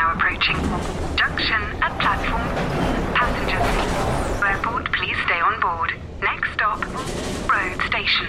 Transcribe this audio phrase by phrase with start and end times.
[0.00, 0.56] now approaching.
[1.16, 2.48] Junction at platform.
[3.20, 3.68] Passengers.
[4.50, 5.90] Airport, please stay on board.
[6.22, 6.80] Next stop,
[7.52, 8.28] road station.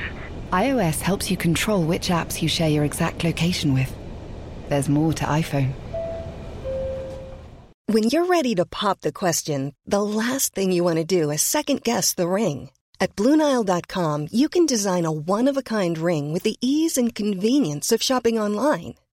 [0.51, 3.91] iOS helps you control which apps you share your exact location with.
[4.67, 5.71] There's more to iPhone.
[7.85, 11.41] When you're ready to pop the question, the last thing you want to do is
[11.41, 12.69] second guess the ring.
[12.99, 17.15] At Bluenile.com, you can design a one of a kind ring with the ease and
[17.15, 18.95] convenience of shopping online.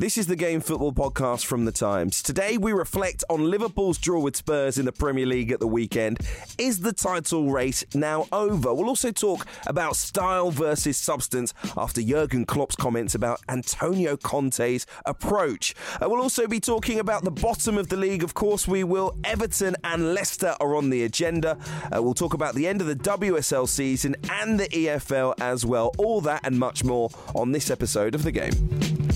[0.00, 2.22] This is the Game Football Podcast from The Times.
[2.22, 6.20] Today we reflect on Liverpool's draw with Spurs in the Premier League at the weekend.
[6.56, 8.72] Is the title race now over?
[8.72, 15.74] We'll also talk about style versus substance after Jurgen Klopp's comments about Antonio Conte's approach.
[16.00, 18.24] Uh, we'll also be talking about the bottom of the league.
[18.24, 19.14] Of course, we will.
[19.22, 21.58] Everton and Leicester are on the agenda.
[21.94, 25.92] Uh, we'll talk about the end of the WSL season and the EFL as well.
[25.98, 29.10] All that and much more on this episode of The Game.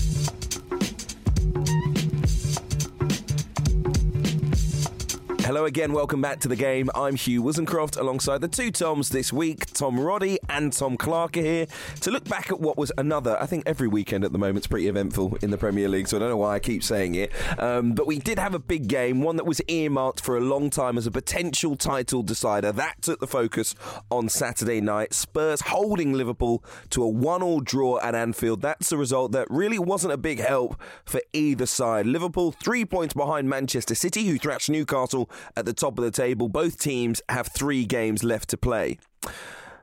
[5.45, 6.89] Hello again, welcome back to the game.
[6.95, 9.67] I'm Hugh Woozencroft alongside the two Toms this week.
[9.73, 11.67] Tom Roddy and Tom Clarke are here
[12.01, 14.67] to look back at what was another, I think every weekend at the moment is
[14.67, 17.31] pretty eventful in the Premier League, so I don't know why I keep saying it.
[17.61, 20.71] Um, but we did have a big game, one that was earmarked for a long
[20.71, 22.71] time as a potential title decider.
[22.71, 23.75] That took the focus
[24.09, 25.13] on Saturday night.
[25.13, 28.63] Spurs holding Liverpool to a one all draw at Anfield.
[28.63, 32.07] That's a result that really wasn't a big help for either side.
[32.07, 36.49] Liverpool three points behind Manchester City, who thrashed Newcastle at the top of the table.
[36.49, 38.97] Both teams have three games left to play.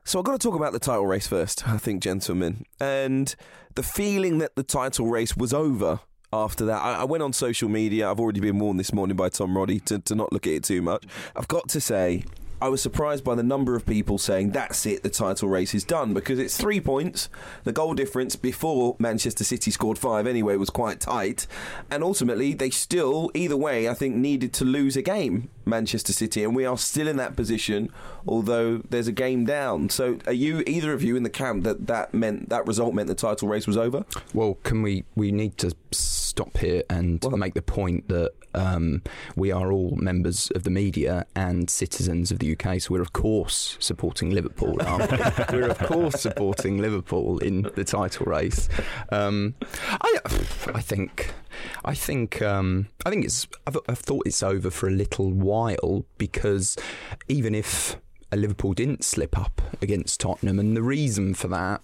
[0.05, 2.65] So I've got to talk about the title race first, I think, gentlemen.
[2.81, 3.35] And
[3.75, 6.01] the feeling that the title race was over
[6.33, 6.81] after that.
[6.81, 8.11] I, I, went on social media.
[8.11, 10.65] I've already been warned this morning by Tom Roddy to, to not look at it
[10.65, 11.05] too much.
[11.37, 12.25] I've got to say,
[12.63, 15.83] I was surprised by the number of people saying that's it, the title race is
[15.83, 17.29] done because it's three points.
[17.65, 21.49] The goal difference before Manchester City scored five anyway was quite tight,
[21.91, 26.45] and ultimately they still, either way, I think needed to lose a game, Manchester City,
[26.45, 27.91] and we are still in that position,
[28.27, 29.89] although there's a game down.
[29.89, 33.09] So, are you either of you in the camp that that meant that result meant
[33.09, 34.05] the title race was over?
[34.35, 39.03] Well, can we we need to stop here and well, make the point that um,
[39.37, 43.13] we are all members of the media and citizens of the UK, so we're of
[43.13, 44.77] course supporting Liverpool.
[45.53, 48.69] we're of course supporting Liverpool in the title race.
[49.11, 49.55] Um,
[49.89, 50.19] I,
[50.75, 51.33] I think,
[51.85, 53.47] I think, um, I think it's.
[53.67, 56.77] I've, I've thought it's over for a little while because
[57.29, 57.97] even if
[58.33, 61.83] a Liverpool didn't slip up against Tottenham, and the reason for that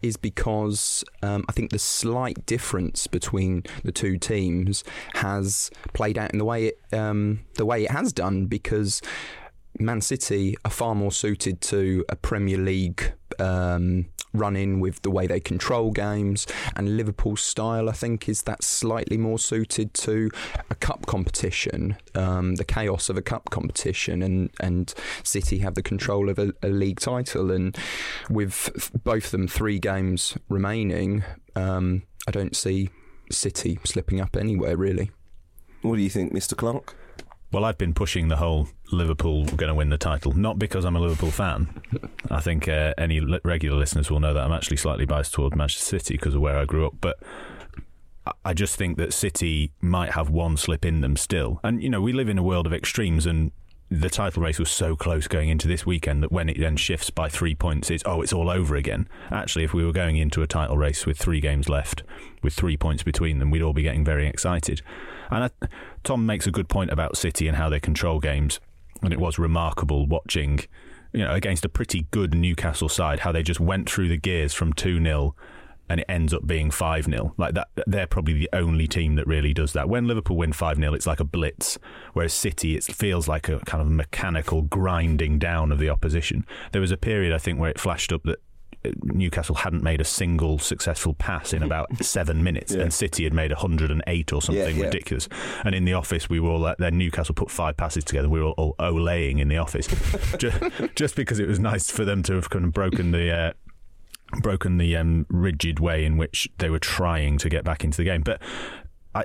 [0.00, 4.84] is because um, I think the slight difference between the two teams
[5.14, 9.02] has played out in the way it um, the way it has done because
[9.78, 15.10] Man City are far more suited to a Premier League um, run in with the
[15.10, 20.30] way they control games, and Liverpool's style, I think, is that slightly more suited to
[20.70, 25.82] a cup competition, um, the chaos of a cup competition, and and City have the
[25.82, 27.76] control of a, a league title, and
[28.30, 31.24] with both of them three games remaining,
[31.56, 32.90] um, I don't see
[33.30, 35.10] City slipping up anywhere really.
[35.82, 36.56] What do you think, Mr.
[36.56, 36.94] Clarke?
[37.52, 40.96] Well, I've been pushing the whole Liverpool going to win the title, not because I'm
[40.96, 41.82] a Liverpool fan.
[42.30, 45.98] I think uh, any regular listeners will know that I'm actually slightly biased toward Manchester
[45.98, 46.94] City because of where I grew up.
[47.02, 47.18] But
[48.42, 51.60] I just think that City might have one slip in them still.
[51.62, 53.52] And, you know, we live in a world of extremes, and
[53.90, 57.10] the title race was so close going into this weekend that when it then shifts
[57.10, 59.06] by three points, it's oh, it's all over again.
[59.30, 62.02] Actually, if we were going into a title race with three games left,
[62.42, 64.80] with three points between them, we'd all be getting very excited.
[65.32, 65.66] And I,
[66.04, 68.60] Tom makes a good point about City and how they control games,
[69.02, 70.60] and it was remarkable watching,
[71.12, 74.52] you know, against a pretty good Newcastle side, how they just went through the gears
[74.52, 75.34] from two 0
[75.88, 77.34] and it ends up being 5 0.
[77.36, 79.88] Like that, they're probably the only team that really does that.
[79.88, 81.78] When Liverpool win 5 0, it's like a blitz,
[82.12, 86.46] whereas City, it feels like a kind of mechanical grinding down of the opposition.
[86.72, 88.38] There was a period, I think, where it flashed up that
[89.02, 92.82] Newcastle hadn't made a single successful pass in about seven minutes, yeah.
[92.82, 94.84] and City had made 108 or something yeah, yeah.
[94.86, 95.28] ridiculous.
[95.64, 98.28] And in the office, we were all then Newcastle put five passes together.
[98.28, 99.86] We were all, all olaying in the office,
[100.38, 100.58] just,
[100.94, 103.52] just, because it was nice for them to have kind of broken the uh,
[104.40, 108.04] broken the um, rigid way in which they were trying to get back into the
[108.04, 108.22] game.
[108.22, 108.40] But
[109.14, 109.24] I,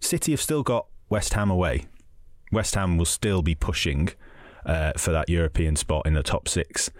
[0.00, 1.86] City have still got West Ham away.
[2.52, 4.10] West Ham will still be pushing
[4.64, 6.90] uh, for that European spot in the top six.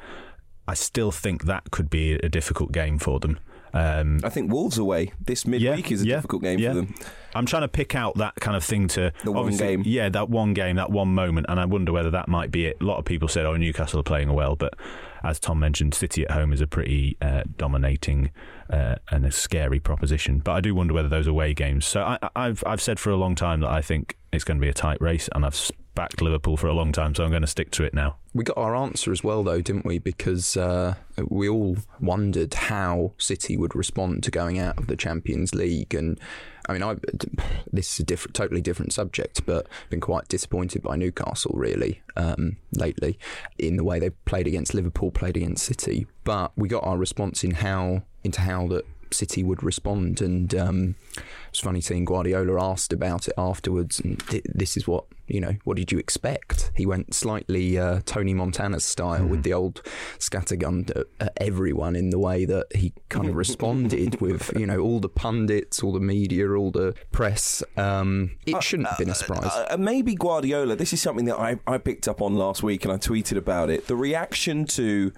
[0.68, 3.38] I still think that could be a difficult game for them.
[3.76, 6.70] Um, I think Wolves away this midweek is a yeah, difficult game yeah.
[6.70, 6.94] for them.
[7.34, 9.82] I'm trying to pick out that kind of thing to The one game.
[9.84, 12.78] Yeah, that one game, that one moment, and I wonder whether that might be it.
[12.80, 14.74] A lot of people said, "Oh, Newcastle are playing well," but
[15.22, 18.30] as Tom mentioned, City at home is a pretty uh, dominating
[18.70, 20.38] uh, and a scary proposition.
[20.38, 21.84] But I do wonder whether those away games.
[21.84, 24.62] So I, I've I've said for a long time that I think it's going to
[24.62, 27.42] be a tight race, and I've backed Liverpool for a long time, so I'm going
[27.42, 28.16] to stick to it now.
[28.34, 29.98] We got our answer as well, though, didn't we?
[29.98, 30.94] Because uh,
[31.28, 36.20] we all wondered how City would respond to going out of the Champions League, and
[36.68, 36.96] I mean, I
[37.72, 42.02] this is a different, totally different subject, but I've been quite disappointed by Newcastle really
[42.16, 43.18] um, lately
[43.58, 46.06] in the way they played against Liverpool, played against City.
[46.22, 48.84] But we got our response in how into how that
[49.14, 50.94] City would respond, and um,
[51.48, 55.56] it's funny seeing Guardiola asked about it afterwards, and th- this is what you know.
[55.64, 56.70] What did you expect?
[56.74, 59.82] He went slightly uh, Tony Montana style with the old
[60.18, 64.78] scattergun at, at everyone in the way that he kind of responded with you know
[64.78, 67.62] all the pundits, all the media, all the press.
[67.76, 69.44] Um, it shouldn't have been a surprise.
[69.44, 70.76] Uh, uh, maybe Guardiola.
[70.76, 73.70] This is something that I, I picked up on last week, and I tweeted about
[73.70, 73.86] it.
[73.86, 75.12] The reaction to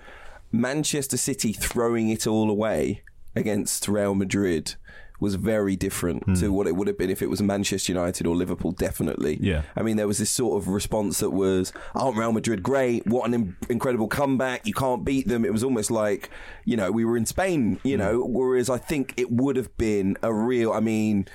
[0.52, 3.02] Manchester City throwing it all away
[3.36, 4.74] against Real Madrid
[5.20, 6.34] was very different Hmm.
[6.34, 8.70] to what it would have been if it was Manchester United or Liverpool.
[8.70, 9.36] Definitely.
[9.40, 9.62] Yeah.
[9.76, 13.04] I mean, there was this sort of response that was, "Oh, Real Madrid, great!
[13.04, 14.64] What an in- incredible comeback!
[14.64, 16.30] You can't beat them." It was almost like,
[16.64, 17.80] you know, we were in Spain.
[17.82, 20.72] You know, whereas I think it would have been a real.
[20.72, 21.26] I mean.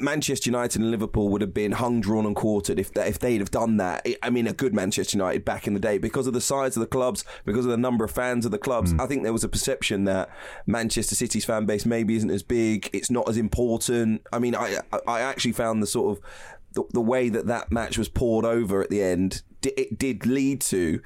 [0.00, 3.40] Manchester United and Liverpool would have been hung, drawn, and quartered if they, if they'd
[3.40, 4.06] have done that.
[4.22, 6.80] I mean, a good Manchester United back in the day because of the size of
[6.80, 8.92] the clubs, because of the number of fans of the clubs.
[8.92, 9.00] Hmm.
[9.00, 10.30] I think there was a perception that
[10.66, 14.22] Manchester City's fan base maybe isn't as big, it's not as important.
[14.32, 16.24] I mean, I I actually found the sort of
[16.76, 19.42] the, the way that that match was pored over at the end.
[19.62, 21.00] It did lead to.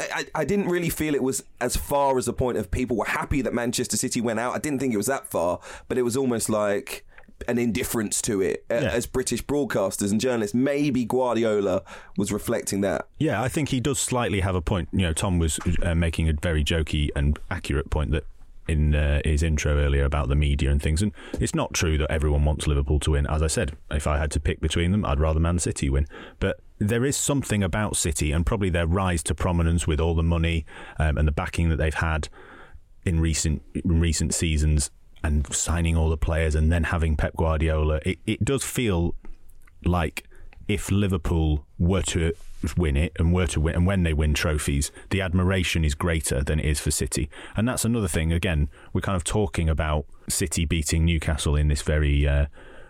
[0.00, 3.04] I, I didn't really feel it was as far as the point of people were
[3.04, 4.54] happy that Manchester City went out.
[4.54, 7.04] I didn't think it was that far, but it was almost like
[7.46, 8.90] an indifference to it uh, Yeah.
[8.90, 10.54] as British broadcasters and journalists.
[10.54, 11.82] Maybe Guardiola
[12.16, 13.06] was reflecting that.
[13.18, 14.88] Yeah, I think he does slightly have a point.
[14.92, 18.24] You know, Tom was uh, making a very jokey and accurate point that
[18.66, 22.10] in uh, his intro earlier about the media and things, and it's not true that
[22.10, 23.26] everyone wants Liverpool to win.
[23.26, 26.06] As I said, if I had to pick between them, I'd rather Man City win.
[26.38, 30.22] But there is something about City and probably their rise to prominence with all the
[30.22, 30.66] money
[30.98, 32.28] um, and the backing that they've had
[33.06, 34.90] in recent in recent seasons
[35.22, 38.00] and signing all the players and then having Pep Guardiola.
[38.04, 39.14] It, it does feel
[39.84, 40.24] like
[40.66, 42.32] if Liverpool were to
[42.76, 46.42] win it and were to win, and when they win trophies, the admiration is greater
[46.42, 47.30] than it is for City.
[47.56, 48.32] And that's another thing.
[48.32, 52.46] Again, we're kind of talking about City beating Newcastle in this very uh,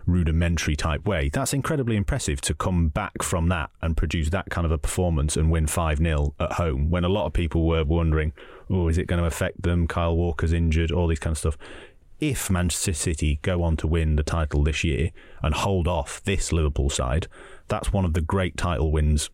[0.06, 1.30] rudimentary type way.
[1.32, 5.36] That's incredibly impressive to come back from that and produce that kind of a performance
[5.36, 8.32] and win 5 0 at home when a lot of people were wondering,
[8.70, 9.86] oh, is it going to affect them?
[9.86, 11.58] Kyle Walker's injured, all these kind of stuff
[12.20, 15.10] if Manchester City go on to win the title this year
[15.42, 17.28] and hold off this Liverpool side,
[17.68, 19.30] that's one of the great title wins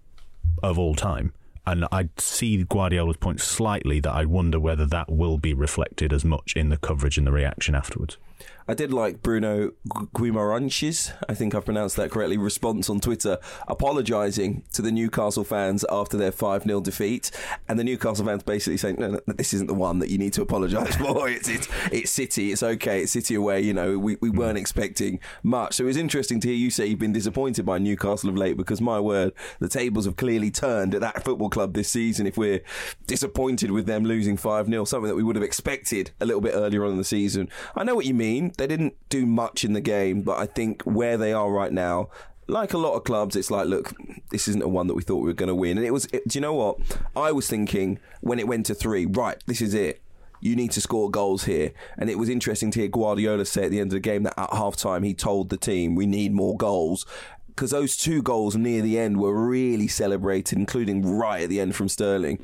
[0.62, 1.32] of all time.
[1.66, 6.24] And I see Guardiola's point slightly that I wonder whether that will be reflected as
[6.24, 8.18] much in the coverage and the reaction afterwards.
[8.66, 13.38] I did like Bruno Gu- Guimaranches, I think I've pronounced that correctly, response on Twitter
[13.68, 17.30] apologising to the Newcastle fans after their 5 0 defeat.
[17.68, 20.32] And the Newcastle fans basically saying, no, no, this isn't the one that you need
[20.34, 21.28] to apologise for.
[21.28, 23.60] It's, it's, it's City, it's okay, it's City away.
[23.60, 25.74] You know, we, we weren't expecting much.
[25.74, 28.56] So it was interesting to hear you say you've been disappointed by Newcastle of late
[28.56, 32.26] because, my word, the tables have clearly turned at that football club this season.
[32.26, 32.62] If we're
[33.06, 36.54] disappointed with them losing 5 0, something that we would have expected a little bit
[36.54, 37.50] earlier on in the season.
[37.76, 38.52] I know what you mean.
[38.56, 42.08] They didn't do much in the game, but I think where they are right now,
[42.46, 43.94] like a lot of clubs, it's like, look,
[44.30, 45.78] this isn't a one that we thought we were going to win.
[45.78, 46.78] And it was, it, do you know what?
[47.16, 50.00] I was thinking when it went to three, right, this is it.
[50.40, 51.72] You need to score goals here.
[51.96, 54.38] And it was interesting to hear Guardiola say at the end of the game that
[54.38, 57.06] at half time he told the team, we need more goals.
[57.46, 61.74] Because those two goals near the end were really celebrated, including right at the end
[61.76, 62.40] from Sterling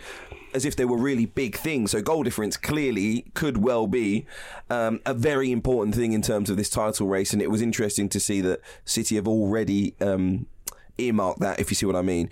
[0.54, 1.90] as if they were really big things.
[1.92, 4.26] So goal difference clearly could well be
[4.68, 7.32] um, a very important thing in terms of this title race.
[7.32, 10.46] And it was interesting to see that City have already um,
[10.98, 12.30] earmarked that, if you see what I mean.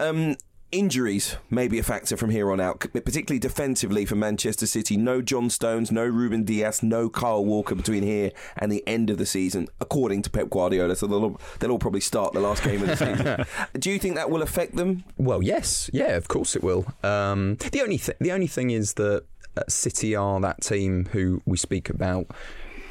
[0.00, 0.36] Um,
[0.70, 4.98] Injuries may be a factor from here on out, particularly defensively for Manchester City.
[4.98, 9.16] No John Stones, no Ruben Dias, no Kyle Walker between here and the end of
[9.16, 10.94] the season, according to Pep Guardiola.
[10.94, 12.96] So they'll all, they'll all probably start the last game of the
[13.46, 13.46] season.
[13.80, 15.04] Do you think that will affect them?
[15.16, 16.86] Well, yes, yeah, of course it will.
[17.02, 19.24] Um, the only th- the only thing is that
[19.56, 22.26] uh, City are that team who we speak about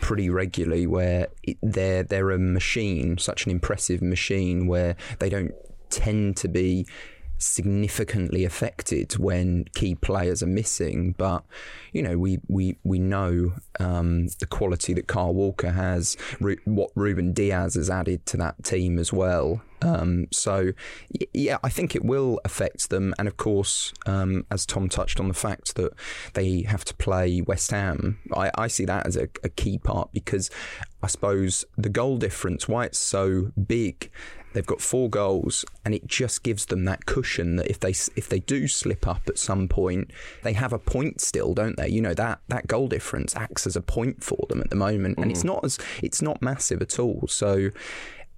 [0.02, 5.54] pretty regularly, where it, they're they're a machine, such an impressive machine, where they don't
[5.90, 6.88] tend to be
[7.38, 11.16] significantly affected when key players are missing.
[11.18, 11.44] But
[11.94, 16.92] you know, we we we know um, the quality that Carl Walker has, Ru- what
[16.96, 19.62] Ruben Dias has added to that team as well.
[19.82, 20.72] Um, so,
[21.34, 23.14] yeah, I think it will affect them.
[23.20, 25.92] And of course, um, as Tom touched on the fact that
[26.34, 30.12] they have to play West Ham, I, I see that as a, a key part
[30.14, 30.50] because
[31.04, 34.10] I suppose the goal difference, why it's so big,
[34.58, 38.28] they've got four goals, and it just gives them that cushion that if they if
[38.28, 40.10] they do slip up at some point,
[40.42, 41.88] they have a point still, don't they?
[41.88, 45.20] You know that that goal difference acts as a point for them at the moment,
[45.20, 45.54] and it's mm.
[45.54, 47.28] not as it's not massive at all.
[47.28, 47.70] So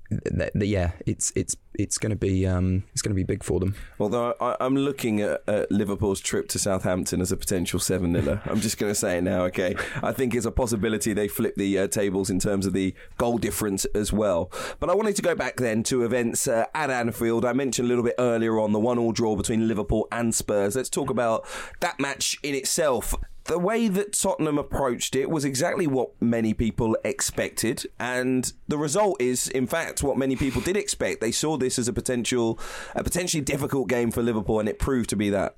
[0.10, 3.44] th- th- yeah, it's it's it's going to be um, it's going to be big
[3.44, 3.76] for them.
[4.00, 8.42] Although I, I'm looking at, at Liverpool's trip to Southampton as a potential 7 0.
[8.46, 9.76] I'm just going to say it now, okay?
[10.02, 13.38] I think it's a possibility they flip the uh, tables in terms of the goal
[13.38, 14.52] difference as well.
[14.80, 17.46] But I wanted to go back then to events uh, at Anfield.
[17.46, 20.76] I mentioned a little bit earlier on the one all draw between Liverpool and Spurs.
[20.76, 21.46] Let's talk about
[21.80, 23.16] that match in itself
[23.50, 29.20] the way that Tottenham approached it was exactly what many people expected, and the result
[29.20, 31.20] is, in fact, what many people did expect.
[31.20, 32.60] They saw this as a potential,
[32.96, 35.56] a potentially difficult game for Liverpool, and it proved to be that.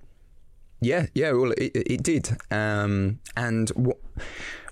[0.79, 2.38] Yeah, yeah, well, it, it did.
[2.50, 4.24] Um, and wh-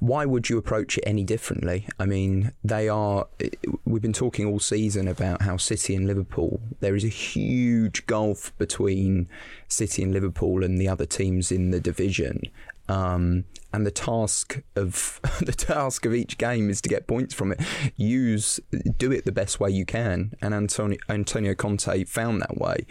[0.02, 1.88] why would you approach it any differently?
[2.00, 3.28] I mean, they are.
[3.86, 6.62] We've been talking all season about how City and Liverpool.
[6.80, 9.28] There is a huge gulf between
[9.68, 12.42] City and Liverpool and the other teams in the division.
[12.90, 17.52] Um, and the task of the task of each game is to get points from
[17.52, 17.62] it.
[17.96, 18.60] Use
[18.98, 22.86] do it the best way you can, and Antonio Antonio Conte found that way.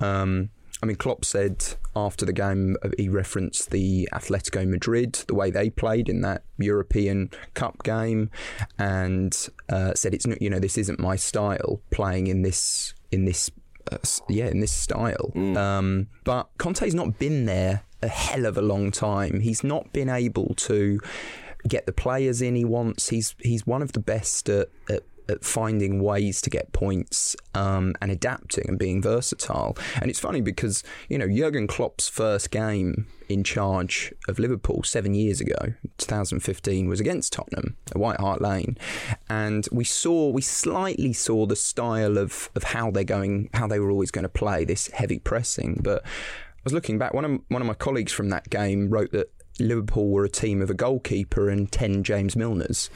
[0.00, 0.50] Um,
[0.82, 5.50] I mean, Klopp said after the game, uh, he referenced the Atletico Madrid, the way
[5.50, 8.30] they played in that European Cup game,
[8.78, 13.26] and uh, said it's not, you know, this isn't my style playing in this in
[13.26, 13.50] this
[13.92, 15.30] uh, yeah in this style.
[15.34, 15.56] Mm.
[15.56, 19.40] Um, but Conte's not been there a hell of a long time.
[19.40, 21.00] He's not been able to
[21.68, 23.08] get the players in he wants.
[23.08, 27.94] He's he's one of the best at, at at finding ways to get points um,
[28.00, 29.76] and adapting and being versatile.
[30.00, 35.14] And it's funny because you know Jurgen Klopp's first game in charge of Liverpool seven
[35.14, 38.76] years ago, 2015, was against Tottenham at White Hart Lane,
[39.28, 43.78] and we saw we slightly saw the style of of how they're going, how they
[43.78, 46.04] were always going to play this heavy pressing, but
[46.64, 47.14] was looking back.
[47.14, 50.62] One of one of my colleagues from that game wrote that Liverpool were a team
[50.62, 52.88] of a goalkeeper and 10 James Milners.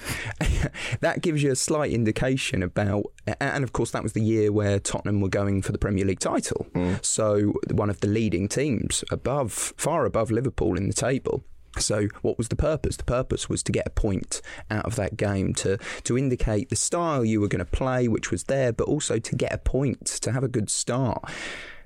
[1.00, 4.78] that gives you a slight indication about, and of course, that was the year where
[4.78, 6.66] Tottenham were going for the Premier League title.
[6.74, 7.04] Mm.
[7.04, 11.44] So, one of the leading teams above, far above Liverpool in the table.
[11.78, 12.96] So, what was the purpose?
[12.96, 16.76] The purpose was to get a point out of that game to to indicate the
[16.76, 20.06] style you were going to play, which was there, but also to get a point,
[20.06, 21.22] to have a good start.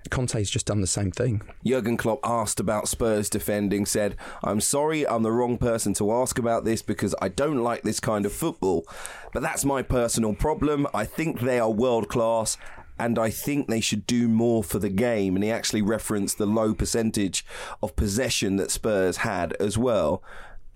[0.08, 1.42] Conte's just done the same thing.
[1.64, 6.38] Jurgen Klopp asked about Spurs defending, said, I'm sorry, I'm the wrong person to ask
[6.38, 8.86] about this because I don't like this kind of football.
[9.32, 10.86] But that's my personal problem.
[10.94, 12.56] I think they are world class
[12.98, 15.34] and I think they should do more for the game.
[15.34, 17.44] And he actually referenced the low percentage
[17.82, 20.22] of possession that Spurs had as well.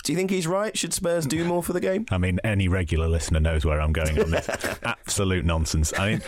[0.05, 0.77] Do you think he's right?
[0.77, 2.05] Should Spurs do more for the game?
[2.11, 4.49] I mean, any regular listener knows where I'm going on this.
[4.83, 5.93] Absolute nonsense.
[5.99, 6.23] I mean,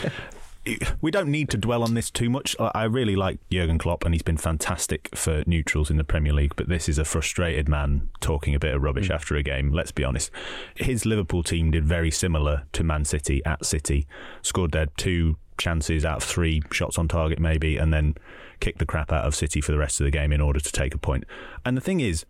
[1.00, 2.56] we don't need to dwell on this too much.
[2.58, 6.54] I really like Jurgen Klopp, and he's been fantastic for neutrals in the Premier League.
[6.56, 9.14] But this is a frustrated man talking a bit of rubbish mm.
[9.14, 9.72] after a game.
[9.72, 10.30] Let's be honest.
[10.74, 14.06] His Liverpool team did very similar to Man City at City.
[14.42, 18.14] Scored their two chances out of three shots on target, maybe, and then
[18.60, 20.72] kicked the crap out of City for the rest of the game in order to
[20.72, 21.24] take a point.
[21.64, 22.24] And the thing is,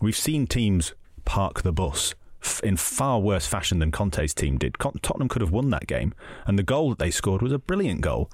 [0.00, 0.94] we've seen teams
[1.24, 2.14] park the bus
[2.62, 4.76] in far worse fashion than Conte's team did.
[4.78, 6.14] Tottenham could have won that game,
[6.46, 8.30] and the goal that they scored was a brilliant goal.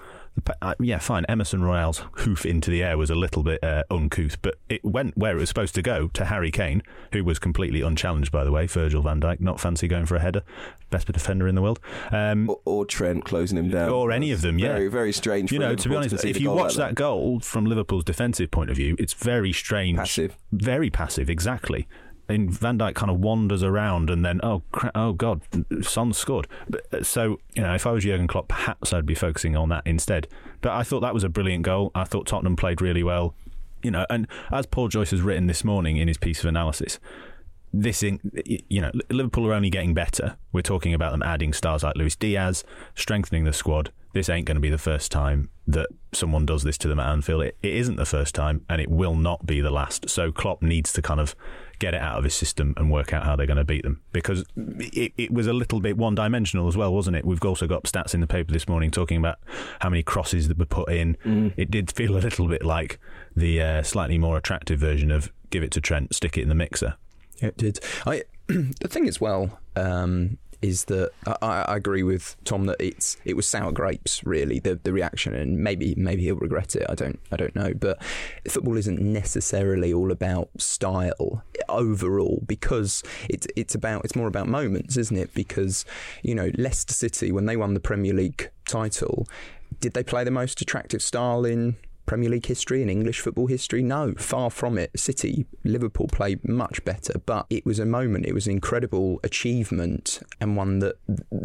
[0.62, 1.24] Uh, yeah, fine.
[1.28, 5.16] Emerson Royal's hoof into the air was a little bit uh, uncouth, but it went
[5.16, 8.52] where it was supposed to go to Harry Kane, who was completely unchallenged, by the
[8.52, 8.66] way.
[8.66, 10.42] Virgil van Dijk, not fancy going for a header.
[10.90, 11.80] Best defender in the world.
[12.10, 13.90] Um, or, or, Trent closing him down.
[13.90, 14.68] Or any of them, yeah.
[14.68, 15.52] Very, very strange.
[15.52, 18.50] You know, to be honest, to if you watch that, that goal from Liverpool's defensive
[18.50, 19.98] point of view, it's very strange.
[19.98, 20.36] Passive.
[20.52, 21.86] Very passive, exactly
[22.28, 24.62] and Van Dijk kind of wanders around, and then oh
[24.94, 25.42] oh god,
[25.82, 26.46] Son scored.
[26.92, 29.86] Uh, so you know, if I was Jurgen Klopp, perhaps I'd be focusing on that
[29.86, 30.28] instead.
[30.60, 31.90] But I thought that was a brilliant goal.
[31.94, 33.34] I thought Tottenham played really well.
[33.82, 36.98] You know, and as Paul Joyce has written this morning in his piece of analysis,
[37.72, 38.20] this in,
[38.68, 40.36] you know Liverpool are only getting better.
[40.52, 44.56] We're talking about them adding stars like Luis Diaz, strengthening the squad, this ain't going
[44.56, 47.42] to be the first time that someone does this to them at Anfield.
[47.42, 50.08] It, it isn't the first time, and it will not be the last.
[50.08, 51.36] So Klopp needs to kind of
[51.78, 54.00] get it out of his system and work out how they're going to beat them
[54.12, 57.24] because it, it was a little bit one dimensional as well, wasn't it?
[57.24, 59.38] We've also got stats in the paper this morning talking about
[59.80, 61.16] how many crosses that were put in.
[61.24, 61.54] Mm.
[61.56, 62.98] It did feel a little bit like
[63.36, 66.54] the uh, slightly more attractive version of give it to Trent, stick it in the
[66.54, 66.96] mixer.
[67.40, 67.80] It did.
[68.06, 73.16] I the thing as well um, is that I, I agree with Tom that it's
[73.24, 76.86] it was sour grapes really the the reaction and maybe maybe he'll regret it.
[76.88, 77.72] I don't I don't know.
[77.74, 78.02] But
[78.48, 84.96] football isn't necessarily all about style overall because it's it's about it's more about moments,
[84.96, 85.32] isn't it?
[85.34, 85.84] Because
[86.22, 89.28] you know Leicester City when they won the Premier League title,
[89.80, 91.76] did they play the most attractive style in
[92.08, 93.82] Premier League history and English football history?
[93.82, 94.90] No, far from it.
[94.98, 100.20] City, Liverpool played much better, but it was a moment, it was an incredible achievement
[100.40, 100.96] and one that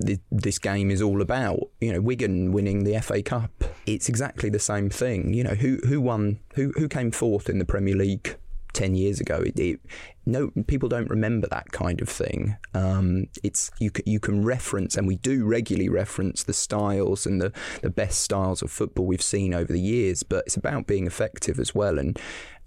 [0.06, 1.60] th- this game is all about.
[1.82, 3.52] You know, Wigan winning the FA Cup,
[3.86, 5.34] it's exactly the same thing.
[5.34, 8.38] You know, who who won, who who came fourth in the Premier League
[8.74, 9.42] 10 years ago.
[9.46, 9.80] It, it,
[10.26, 12.58] no, people don't remember that kind of thing.
[12.74, 17.42] Um, it's you can, you can reference, and we do regularly reference the styles and
[17.42, 17.52] the,
[17.82, 20.24] the best styles of football we've seen over the years.
[20.24, 22.18] But it's about being effective as well and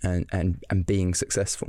[0.03, 1.69] and and, and being successful.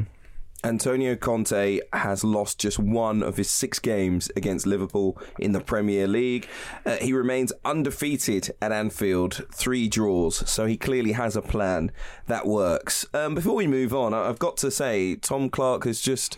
[0.68, 6.08] Antonio Conte has lost just one of his six games against Liverpool in the Premier
[6.08, 6.46] League.
[6.86, 11.90] Uh, he remains undefeated at Anfield, three draws, so he clearly has a plan
[12.28, 13.06] that works.
[13.14, 16.38] Um, before we move on, I've got to say, Tom Clarke has just.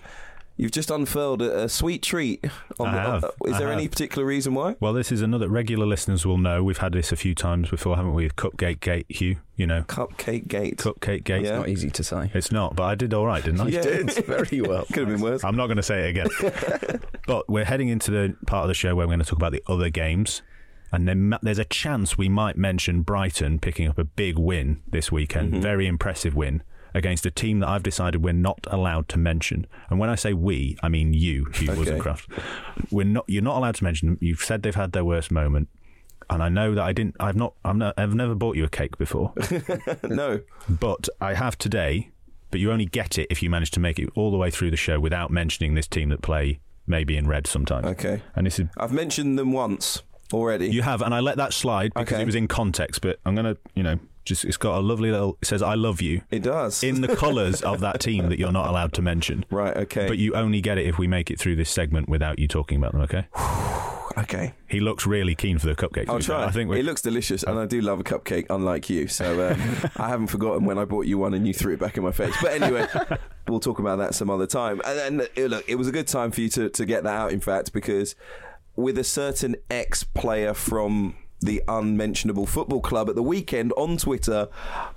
[0.59, 2.43] You've just unfurled a, a sweet treat.
[2.81, 3.23] On I the, have.
[3.23, 4.75] uh, is I there any particular reason why?
[4.81, 6.65] Well, this is another regular listeners will know.
[6.65, 8.27] We've had this a few times before, haven't we?
[8.31, 9.37] Cupcake Gate, Hugh.
[9.55, 10.75] You know, Cupcake Gate.
[10.75, 11.45] Cupcake Gate.
[11.45, 11.59] Yeah.
[11.59, 12.29] Not easy to say.
[12.33, 13.67] It's not, but I did all right, didn't I?
[13.67, 13.83] Yeah.
[13.83, 14.83] Did very well.
[14.87, 15.45] Could have been worse.
[15.45, 16.99] I'm not going to say it again.
[17.25, 19.53] but we're heading into the part of the show where we're going to talk about
[19.53, 20.41] the other games.
[20.91, 25.09] And then there's a chance we might mention Brighton picking up a big win this
[25.09, 25.53] weekend.
[25.53, 25.61] Mm-hmm.
[25.61, 26.63] Very impressive win
[26.93, 29.67] against a team that I've decided we're not allowed to mention.
[29.89, 31.81] And when I say we, I mean you, Hugh Okay.
[31.91, 32.25] Woozencroft.
[32.91, 33.25] We're not.
[33.27, 34.17] You're not allowed to mention them.
[34.21, 35.69] You've said they've had their worst moment.
[36.31, 37.15] And I know that I didn't.
[37.19, 37.53] I've not.
[37.65, 39.33] I'm not, I've never bought you a cake before,
[40.03, 40.41] no.
[40.69, 42.11] but I have today.
[42.51, 44.71] But you only get it if you manage to make it all the way through
[44.71, 47.85] the show without mentioning this team that play maybe in red sometimes.
[47.85, 48.21] Okay.
[48.35, 50.01] And this is I've mentioned them once
[50.33, 50.67] already.
[50.69, 52.21] you have, and I let that slide because Okay.
[52.21, 53.01] it was in context.
[53.01, 55.37] But I'm gonna, you know, just it's got a lovely little.
[55.41, 56.83] It says "I love you" it does.
[56.83, 59.43] in the colours of that team that you're not allowed to mention.
[59.49, 60.07] right, okay.
[60.07, 62.77] But you only get it if we make it through this segment without you talking
[62.77, 63.01] about them.
[63.01, 63.27] Okay?
[64.17, 64.53] okay.
[64.67, 66.07] He looks really keen for the cupcake.
[66.07, 66.45] I'll try.
[66.45, 69.07] I think it looks delicious, and I do love a cupcake, unlike you.
[69.07, 69.59] So um,
[69.97, 72.11] I haven't forgotten when I bought you one and you threw it back in my
[72.11, 72.35] face.
[72.41, 72.87] But anyway,
[73.47, 74.79] we'll talk about that some other time.
[74.85, 77.15] And, and uh, look, it was a good time for you to, to get that
[77.15, 78.15] out, in fact, because
[78.75, 84.49] with a certain ex player from the unmentionable football club at the weekend on Twitter,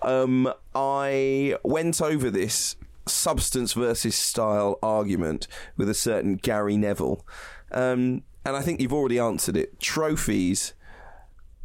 [0.02, 2.76] um, I went over this
[3.06, 7.24] substance versus style argument with a certain Gary Neville.
[7.70, 9.78] Um, and I think you've already answered it.
[9.80, 10.74] Trophies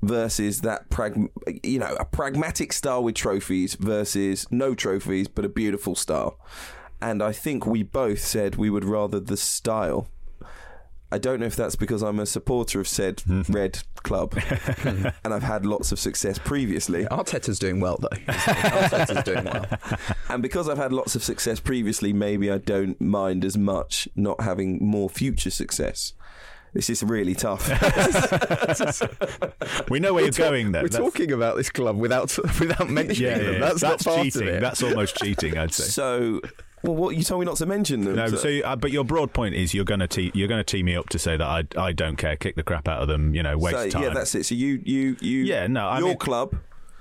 [0.02, 1.30] versus that prag-
[1.64, 6.40] you know a pragmatic style with trophies versus no trophies but a beautiful style
[7.02, 10.08] and i think we both said we would rather the style
[11.12, 14.34] i don't know if that's because i'm a supporter of said red club
[14.84, 18.08] and i've had lots of success previously Arteta's doing well though.
[18.28, 19.66] Arteta's doing well.
[20.30, 24.42] and because i've had lots of success previously maybe i don't mind as much not
[24.42, 26.14] having more future success
[26.74, 27.68] this is really tough
[29.90, 30.72] we know where you're going.
[30.72, 33.62] There, We're That's- talking about this club without without mentioning Yeah, yeah, them.
[33.62, 34.42] That's, that's not part cheating.
[34.44, 34.62] of it.
[34.62, 35.58] That's almost cheating.
[35.58, 35.84] I'd say.
[35.86, 36.42] so
[36.84, 39.04] well what you told me not to mention them No, so- so uh, but your
[39.04, 41.36] broad point is you're going to tee you're going to tee me up to say
[41.38, 43.90] that I I don't care, kick the crap out of them, you know, waste So,
[43.90, 44.04] time.
[44.04, 44.46] Yeah, that's it.
[44.46, 45.44] So you, you, you.
[45.44, 46.56] Yeah, no, I your mean- club.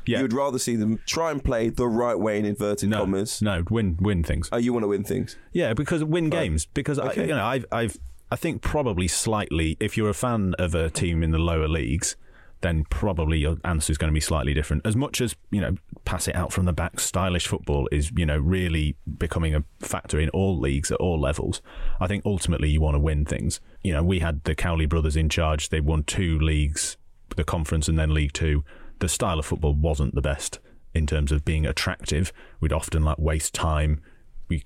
[0.09, 0.19] Yeah.
[0.19, 3.43] You would rather see them try and play the right way in inverted no, commas.
[3.43, 4.49] no, win win things.
[4.53, 5.37] Oh, you want to win things.
[5.53, 6.65] Yeah, because win games.
[6.67, 7.97] Because I, you know, I've, I've,
[8.31, 9.77] I think probably slightly.
[9.81, 12.15] If you're a fan of a team in the lower leagues,
[12.61, 14.87] then probably your answer is going to be slightly different.
[14.87, 15.75] As much as you know,
[16.07, 20.19] pass it out from the back, stylish football is you know really becoming a factor
[20.19, 21.61] in all leagues at all levels.
[22.01, 23.61] I think ultimately you want to win things.
[23.83, 25.69] You know, we had the Cowley brothers in charge.
[25.69, 26.97] They won two leagues,
[27.37, 28.65] the conference and then League Two.
[29.01, 30.59] The style of football wasn't the best
[30.95, 32.33] in terms of being attractive.
[32.61, 34.01] We'd often like waste time
[34.49, 34.63] we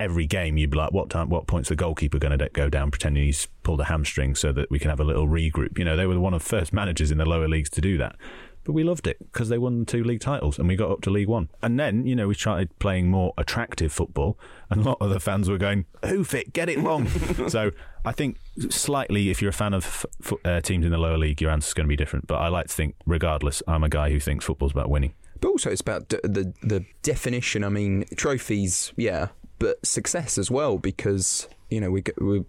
[0.00, 2.90] every game you'd be like, what time, what point's the goalkeeper going to go down,
[2.90, 5.78] pretending he's pulled a hamstring, so that we can have a little regroup.
[5.78, 7.98] You know, they were one of the first managers in the lower leagues to do
[7.98, 8.16] that.
[8.64, 11.10] But we loved it because they won two league titles and we got up to
[11.10, 11.48] League One.
[11.62, 14.38] And then, you know, we started playing more attractive football,
[14.70, 17.08] and a lot of the fans were going, "Hoof it, get it wrong."
[17.48, 17.70] so
[18.04, 18.38] I think
[18.70, 21.74] slightly, if you're a fan of f- uh, teams in the lower league, your answer's
[21.74, 22.26] going to be different.
[22.26, 25.14] But I like to think, regardless, I'm a guy who thinks football's about winning.
[25.40, 27.64] But also, it's about d- the the definition.
[27.64, 32.44] I mean, trophies, yeah, but success as well, because you know we we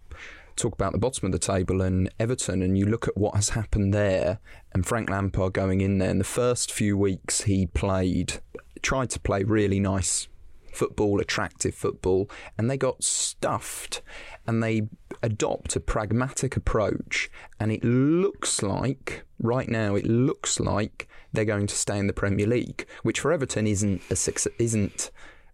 [0.55, 3.49] talk about the bottom of the table and Everton, and you look at what has
[3.49, 4.39] happened there,
[4.73, 6.09] and Frank Lampard going in there.
[6.09, 8.39] In the first few weeks, he played,
[8.81, 10.27] tried to play really nice
[10.73, 14.01] football, attractive football, and they got stuffed.
[14.45, 14.83] And they
[15.21, 21.67] adopt a pragmatic approach, and it looks like right now it looks like they're going
[21.67, 25.11] to stay in the Premier League, which for Everton isn't a success, isn't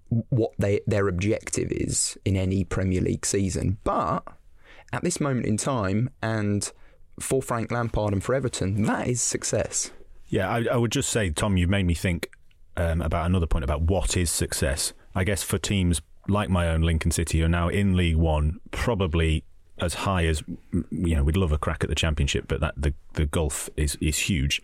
[0.10, 4.24] what they, their objective is in any Premier League season, but
[4.94, 6.72] at this moment in time, and
[7.20, 9.92] for Frank Lampard and for Everton, that is success.
[10.28, 12.30] Yeah, I, I would just say, Tom, you made me think
[12.78, 14.94] um, about another point about what is success.
[15.16, 18.60] I guess for teams like my own Lincoln City, who are now in League One,
[18.72, 19.44] probably
[19.80, 20.44] as high as
[20.92, 23.98] you know, we'd love a crack at the Championship, but that the the gulf is
[24.02, 24.62] is huge.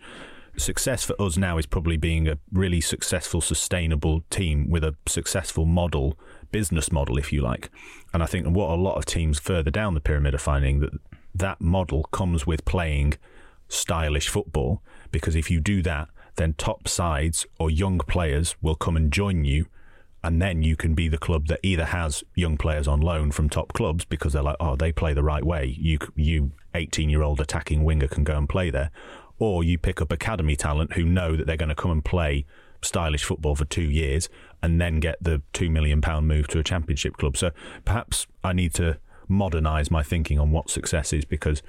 [0.56, 5.66] Success for us now is probably being a really successful, sustainable team with a successful
[5.66, 6.18] model,
[6.56, 7.68] business model, if you like.
[8.14, 10.92] And I think what a lot of teams further down the pyramid are finding that
[11.34, 13.18] that model comes with playing
[13.68, 14.80] stylish football.
[15.10, 19.44] Because if you do that, then top sides or young players will come and join
[19.44, 19.66] you.
[20.24, 23.50] And then you can be the club that either has young players on loan from
[23.50, 25.76] top clubs because they're like, oh, they play the right way.
[25.78, 28.90] You, you 18 year old attacking winger can go and play there.
[29.38, 32.46] Or you pick up academy talent who know that they're going to come and play
[32.86, 34.28] stylish football for two years
[34.62, 37.36] and then get the two million pound move to a championship club.
[37.36, 37.50] So
[37.84, 41.62] perhaps I need to modernise my thinking on what success is because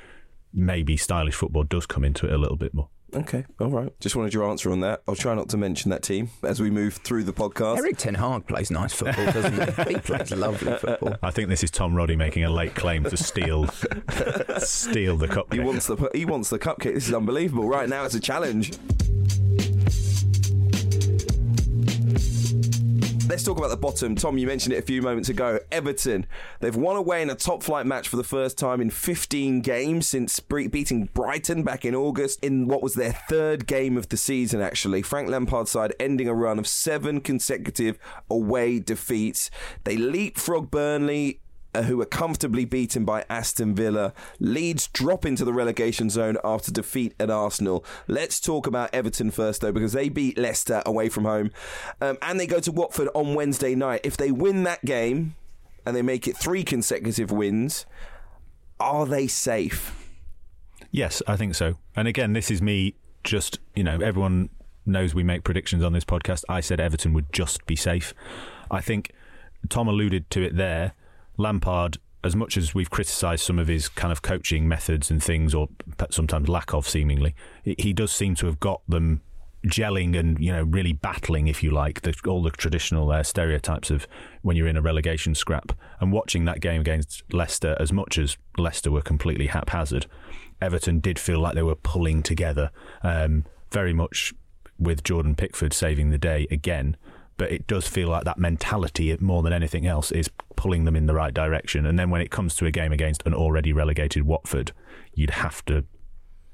[0.54, 2.90] maybe stylish football does come into it a little bit more.
[3.16, 3.98] Okay, all right.
[4.02, 5.02] Just wanted your answer on that.
[5.08, 7.78] I'll try not to mention that team as we move through the podcast.
[7.78, 9.94] Erik Ten Hag plays nice football, doesn't he?
[9.94, 11.16] he plays lovely football.
[11.24, 13.68] I think this is Tom Roddy making a late claim to steal
[14.58, 15.54] steal the cupcake.
[15.54, 16.96] He wants the he wants the cupcake.
[16.96, 17.68] This is unbelievable.
[17.68, 18.74] Right now, it's a challenge.
[23.30, 24.16] Let's talk about the bottom.
[24.16, 25.60] Tom, you mentioned it a few moments ago.
[25.70, 26.26] Everton.
[26.62, 30.08] They've won away in a top flight match for the first time in 15 games
[30.08, 34.62] since beating Brighton back in August in what was their third game of the season,
[34.62, 35.02] actually.
[35.02, 39.52] Frank Lampard's side ending a run of seven consecutive away defeats.
[39.84, 41.42] They leapfrog Burnley
[41.84, 44.14] who were comfortably beaten by Aston Villa.
[44.40, 47.84] Leeds drop into the relegation zone after defeat at Arsenal.
[48.08, 51.52] Let's talk about Everton first, though, because they beat Leicester away from home.
[52.02, 54.02] Um, and they go to Watford on Wednesday night.
[54.04, 55.36] If they win that game
[55.86, 57.86] and they make it three consecutive wins,
[58.80, 59.94] are they safe?
[60.92, 61.76] Yes, I think so.
[61.96, 64.50] And again, this is me just, you know, everyone
[64.86, 66.44] knows we make predictions on this podcast.
[66.48, 68.14] I said Everton would just be safe.
[68.72, 69.12] I think
[69.70, 70.94] Tom alluded to it there.
[71.38, 75.54] Lampard, as much as we've criticised some of his kind of coaching methods and things,
[75.54, 75.70] or
[76.10, 79.22] sometimes lack of seemingly, he does seem to have got them
[79.66, 83.90] gelling and you know really battling, if you like, the, all the traditional uh, stereotypes
[83.90, 84.08] of
[84.42, 85.72] when you're in a relegation scrap.
[86.00, 90.08] And watching that game against Leicester, as much as Leicester were completely haphazard,
[90.62, 92.72] Everton did feel like they were pulling together,
[93.04, 94.34] um, very much
[94.80, 96.98] with Jordan Pickford saving the day again
[97.38, 101.06] but it does feel like that mentality more than anything else is pulling them in
[101.06, 101.86] the right direction.
[101.86, 104.72] And then when it comes to a game against an already relegated Watford,
[105.14, 105.86] you'd have to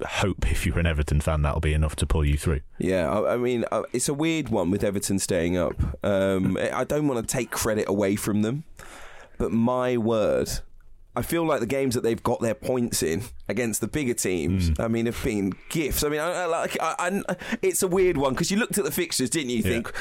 [0.06, 2.62] hope if you're an Everton fan that'll be enough to pull you through.
[2.78, 5.76] Yeah, I, I mean uh, it's a weird one with Everton staying up.
[6.04, 8.66] Um, I don't want to take credit away from them,
[9.38, 10.50] but my word.
[11.16, 14.72] I feel like the games that they've got their points in against the bigger teams,
[14.72, 14.84] mm.
[14.84, 16.04] I mean, have been gifts.
[16.04, 17.22] I mean, I, I, like, I,
[17.62, 19.58] it's a weird one because you looked at the fixtures, didn't you?
[19.58, 19.62] Yeah.
[19.62, 19.94] Think,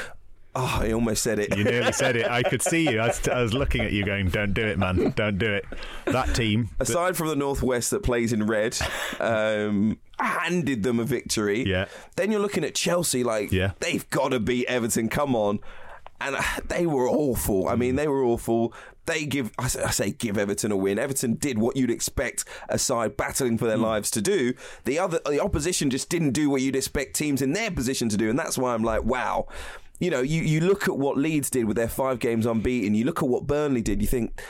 [0.55, 1.57] Oh, I almost said it.
[1.57, 2.29] You nearly said it.
[2.29, 2.99] I could see you.
[2.99, 5.11] I was, I was, looking at you going, don't do it, man.
[5.15, 5.65] Don't do it.
[6.05, 6.69] That team.
[6.79, 8.77] Aside from the Northwest that plays in red,
[9.19, 11.67] um, handed them a victory.
[11.67, 11.85] Yeah.
[12.17, 13.71] Then you're looking at Chelsea like, yeah.
[13.79, 15.09] they've got to beat Everton.
[15.09, 15.59] Come on.
[16.21, 17.67] And uh, they were awful.
[17.67, 18.73] I mean, they were awful.
[19.05, 20.99] They give, I say, give Everton a win.
[20.99, 23.81] Everton did what you'd expect a side battling for their mm.
[23.81, 24.53] lives to do.
[24.85, 28.15] The other, the opposition just didn't do what you'd expect teams in their position to
[28.15, 29.47] do, and that's why I'm like, wow
[29.99, 33.05] you know, you, you look at what Leeds did with their five games unbeaten, you
[33.05, 34.41] look at what Burnley did, you think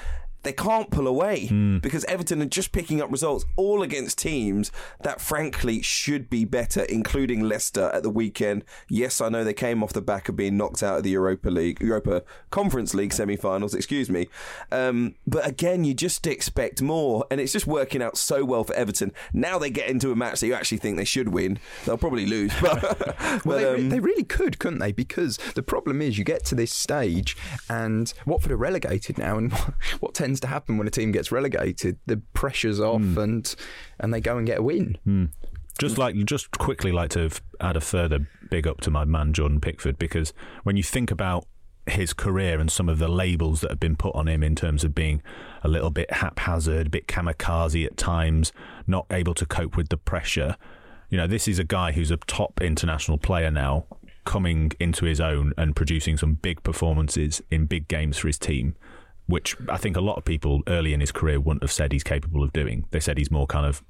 [0.44, 1.48] they can't pull away
[1.82, 6.84] because Everton are just picking up results all against teams that, frankly, should be better,
[6.84, 8.64] including Leicester at the weekend.
[8.90, 11.50] Yes, I know they came off the back of being knocked out of the Europa
[11.50, 13.74] League, Europa Conference League semi-finals.
[13.74, 14.28] Excuse me,
[14.72, 18.74] um, but again, you just expect more, and it's just working out so well for
[18.74, 19.12] Everton.
[19.34, 21.60] Now they get into a match that you actually think they should win.
[21.86, 24.92] They'll probably lose, but, Well, but, they, um, they really could, couldn't they?
[24.92, 27.38] Because the problem is, you get to this stage,
[27.70, 29.38] and Watford are relegated now.
[29.38, 29.54] And
[30.00, 33.18] what tends to happen when a team gets relegated, the pressure's off, hmm.
[33.18, 33.56] and
[34.00, 34.98] and they go and get a win.
[35.04, 35.26] Hmm.
[35.80, 39.60] Just like, just quickly, like to add a further big up to my man Jordan
[39.60, 40.32] Pickford because
[40.64, 41.48] when you think about
[41.88, 44.84] his career and some of the labels that have been put on him in terms
[44.84, 45.22] of being
[45.64, 48.54] a little bit haphazard, a bit kamikaze at times,
[48.88, 50.56] not able to cope with the pressure.
[51.10, 53.86] You know, this is a guy who's a top international player now,
[54.26, 58.76] coming into his own and producing some big performances in big games for his team,
[59.28, 62.04] which I think a lot of people early in his career wouldn't have said he's
[62.04, 62.86] capable of doing.
[62.92, 63.84] They said he's more kind of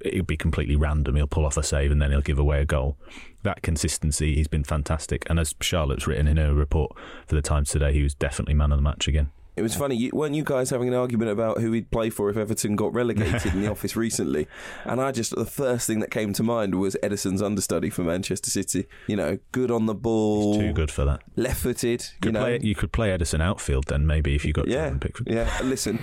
[0.00, 1.16] it'll be completely random.
[1.16, 2.96] He'll pull off a save and then he'll give away a goal.
[3.42, 5.24] That consistency, he's been fantastic.
[5.30, 6.92] And as Charlotte's written in her report
[7.26, 9.30] for the Times today, he was definitely man of the match again.
[9.58, 12.30] It was funny, you, weren't you guys having an argument about who he'd play for
[12.30, 14.46] if Everton got relegated in the office recently?
[14.84, 18.50] And I just, the first thing that came to mind was Ederson's understudy for Manchester
[18.50, 18.86] City.
[19.06, 21.22] You know, good on the ball, Too good for that.
[21.36, 22.40] left footed, you Could know.
[22.40, 25.28] play, you could play Ederson outfield then, maybe, if you got yeah, Jordan Pickford.
[25.28, 25.60] yeah.
[25.64, 25.98] Listen,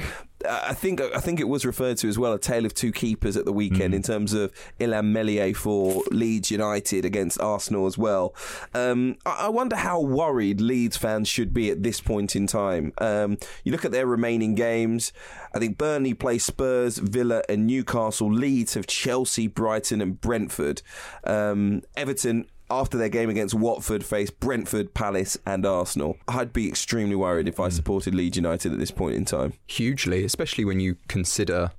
[0.49, 3.36] I think I think it was referred to as well a tale of two keepers
[3.38, 3.97] at the weekend Mm.
[3.97, 8.34] in terms of Illan Meslier for Leeds United against Arsenal as well.
[8.73, 12.93] Um, I I wonder how worried Leeds fans should be at this point in time.
[12.99, 15.12] Um, you look at their remaining games.
[15.53, 18.31] I think Burnley play Spurs, Villa, and Newcastle.
[18.31, 20.81] Leeds have Chelsea, Brighton, and Brentford.
[21.23, 26.17] Um, Everton after their game against Watford, faced Brentford, Palace, and Arsenal.
[26.28, 27.71] I'd be extremely worried if I hmm.
[27.71, 29.54] supported Leeds United at this point in time.
[29.67, 31.71] hugely, especially when you consider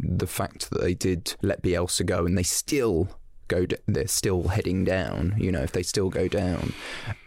[0.00, 3.08] the fact that they did let Bielsa go and they still
[3.48, 3.66] go.
[3.66, 5.34] d- They're still heading down.
[5.38, 6.72] You know, if they still go down,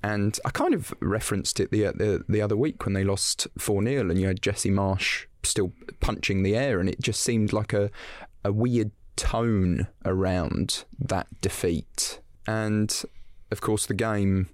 [0.04, 3.48] and I kind of referenced it the uh, the, the other week when they lost
[3.58, 7.54] four 0 and you had Jesse Marsch still punching the air, and it just seemed
[7.54, 7.92] like a
[8.44, 12.20] a weird tone around that defeat.
[12.48, 13.04] And
[13.52, 14.50] of course, the game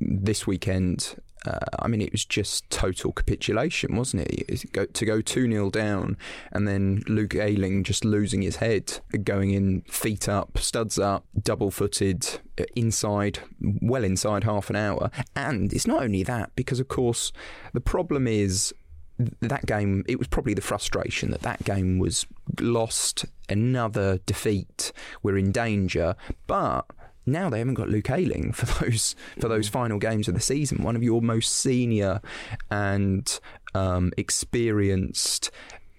[0.00, 4.92] this weekend, uh, I mean, it was just total capitulation, wasn't it?
[4.94, 6.16] To go 2 0 down
[6.52, 11.70] and then Luke Ayling just losing his head, going in feet up, studs up, double
[11.70, 15.10] footed, uh, inside, well inside half an hour.
[15.34, 17.32] And it's not only that, because of course,
[17.72, 18.74] the problem is
[19.40, 22.26] that game, it was probably the frustration that that game was
[22.60, 26.86] lost, another defeat, we're in danger, but
[27.30, 30.82] now they haven't got Luke Ayling for those for those final games of the season.
[30.82, 32.20] One of your most senior
[32.70, 33.40] and
[33.74, 35.50] um, experienced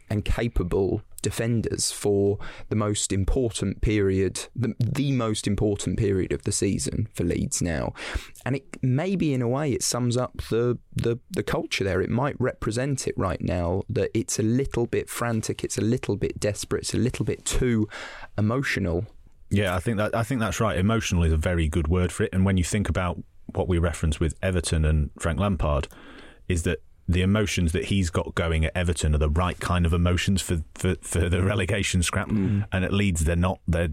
[0.10, 2.38] and capable defenders for
[2.70, 7.94] the most important period, the, the most important period of the season for Leeds now.
[8.46, 12.02] And it maybe in a way it sums up the, the, the culture there.
[12.02, 16.18] It might represent it right now that it's a little bit frantic, it's a little
[16.18, 17.88] bit desperate, it's a little bit too
[18.38, 19.06] emotional.
[19.52, 20.78] Yeah, I think that I think that's right.
[20.78, 22.30] Emotional is a very good word for it.
[22.34, 23.22] And when you think about
[23.54, 25.88] what we reference with Everton and Frank Lampard,
[26.48, 29.92] is that the emotions that he's got going at Everton are the right kind of
[29.92, 33.60] emotions for, for, for the relegation scrap, and at Leeds they're not.
[33.68, 33.90] They're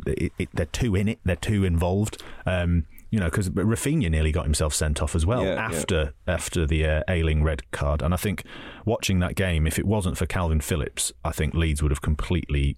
[0.55, 1.19] they're too in it.
[1.25, 2.23] They're too involved.
[2.47, 5.65] Um, you know, because Rafinha nearly got himself sent off as well Yeah, yeah.
[5.65, 8.03] after after the uh, Ayling red card.
[8.03, 8.45] And I think
[8.85, 12.77] watching that game, if it wasn't for Kalvin Phillips, I think Leeds would have completely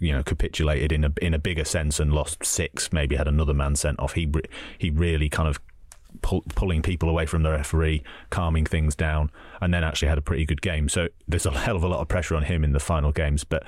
[0.00, 2.92] you know capitulated in a in a bigger sense and lost six.
[2.92, 4.14] Maybe had another man sent off.
[4.14, 4.28] He
[4.78, 5.60] he really kind of
[6.22, 10.22] pull, pulling people away from the referee, calming things down, and then actually had a
[10.22, 10.88] pretty good game.
[10.88, 13.44] So there's a hell of a lot of pressure on him in the final games.
[13.44, 13.64] But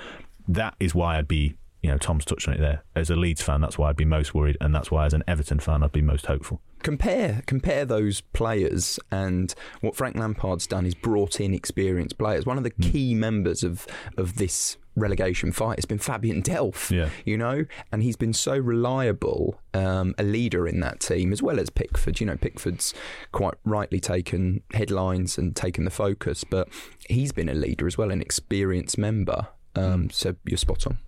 [0.49, 1.55] that is why I'd be.
[1.83, 2.85] You know, Tom's touched on it there.
[2.95, 5.25] As a Leeds fan, that's why I'd be most worried, and that's why, as an
[5.27, 6.61] Everton fan, I'd be most hopeful.
[6.85, 12.47] compare compare those players and what Frank Lampard's done is brought in experienced players.
[12.47, 12.83] One of the hmm.
[12.83, 15.79] key members of of this relegation fight.
[15.79, 16.91] It's been Fabian Delph.
[16.91, 17.09] Yeah.
[17.25, 21.59] You know, and he's been so reliable, um, a leader in that team as well
[21.59, 22.21] as Pickford.
[22.21, 22.95] You know, Pickford's
[23.33, 26.69] quite rightly taken headlines and taken the focus, but
[27.09, 29.49] he's been a leader as well, an experienced member.
[29.75, 30.99] Um, so you're spot on.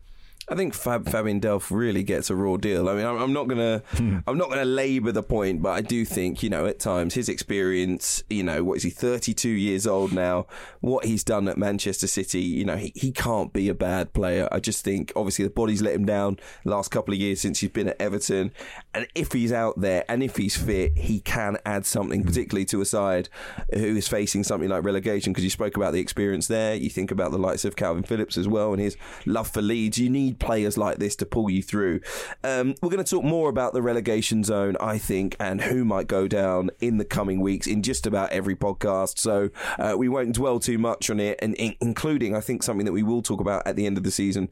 [0.49, 2.89] I think Fab, Fabian Delph really gets a raw deal.
[2.89, 4.19] I mean, I'm, I'm not gonna, hmm.
[4.27, 7.31] I'm not gonna labour the point, but I do think you know at times his
[7.31, 10.47] experience, you know, what is he, 32 years old now?
[10.81, 14.49] What he's done at Manchester City, you know, he, he can't be a bad player.
[14.53, 17.71] I just think obviously the body's let him down last couple of years since he's
[17.71, 18.53] been at Everton,
[18.93, 22.29] and if he's out there and if he's fit, he can add something, hmm.
[22.29, 23.31] particularly to a side
[23.73, 25.33] who is facing something like relegation.
[25.33, 28.37] Because you spoke about the experience there, you think about the likes of Kalvin Phillips
[28.37, 29.97] as well and his love for Leeds.
[29.97, 32.01] You need players like this to pull you through.
[32.43, 36.07] Um, we're going to talk more about the relegation zone, I think, and who might
[36.07, 39.19] go down in the coming weeks in just about every podcast.
[39.19, 42.87] So uh, we won't dwell too much on it, and in- including, I think, something
[42.87, 44.49] that we will talk about at the end of the season.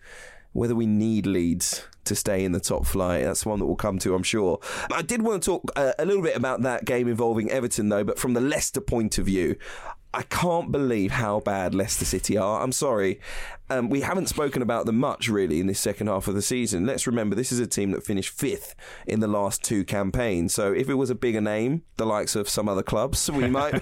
[0.53, 3.99] Whether we need Leeds to stay in the top flight, that's one that we'll come
[4.01, 4.59] to, I'm sure.
[4.93, 8.05] I did want to talk uh, a little bit about that game involving Everton, though,
[8.05, 9.57] but from the Leicester point of view,
[10.15, 12.63] I can't believe how bad Leicester City are.
[12.63, 13.19] I'm sorry.
[13.71, 16.85] Um, we haven't spoken about them much, really, in this second half of the season.
[16.85, 18.75] Let's remember, this is a team that finished fifth
[19.07, 20.53] in the last two campaigns.
[20.53, 23.81] So if it was a bigger name, the likes of some other clubs, we might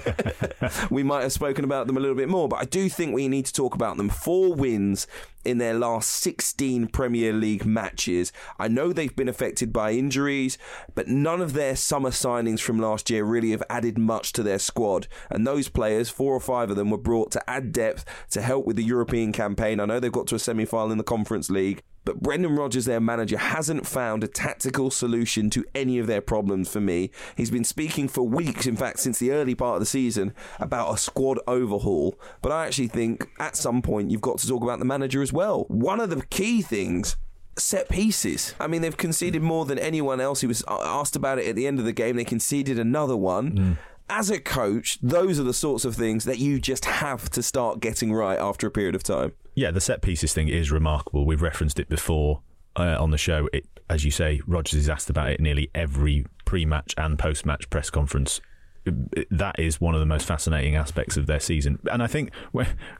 [0.91, 2.49] we might have spoken about them a little bit more.
[2.49, 4.09] But I do think we need to talk about them.
[4.09, 5.09] Four wins
[5.45, 8.10] in their last 16 Premier League matches.
[8.59, 10.59] I know they've been affected by injuries,
[10.95, 14.59] but none of their summer signings from last year really have added much to their
[14.59, 15.07] squad.
[15.31, 18.67] And those players, four or five of them, were brought to add depth to help
[18.67, 19.81] with the European campaign.
[19.81, 21.83] I know they've got to a semi final in the Conference League.
[22.05, 26.73] But Brendan Rodgers, their manager, hasn't found a tactical solution to any of their problems
[26.73, 27.11] for me.
[27.37, 30.95] He's been speaking for weeks, in fact, since the early part of the season, about
[30.95, 32.19] a squad overhaul.
[32.41, 35.33] But I actually think at some point you've got to talk about the manager as
[35.33, 35.65] well.
[35.69, 37.17] One of the key things
[37.61, 38.55] set pieces.
[38.59, 40.41] I mean, they've conceded more than anyone else.
[40.41, 42.17] He was asked about it at the end of the game.
[42.17, 43.79] They conceded another one.
[44.09, 47.79] As a coach, those are the sorts of things that you just have to start
[47.79, 49.33] getting right after a period of time.
[49.55, 51.25] Yeah, the set pieces thing is remarkable.
[51.25, 52.41] We've referenced it before
[52.77, 53.49] uh, on the show.
[53.53, 57.89] It, as you say, Rodgers is asked about it nearly every pre-match and post-match press
[57.91, 58.41] conference.
[58.85, 61.79] That is one of the most fascinating aspects of their season.
[61.93, 62.31] And I think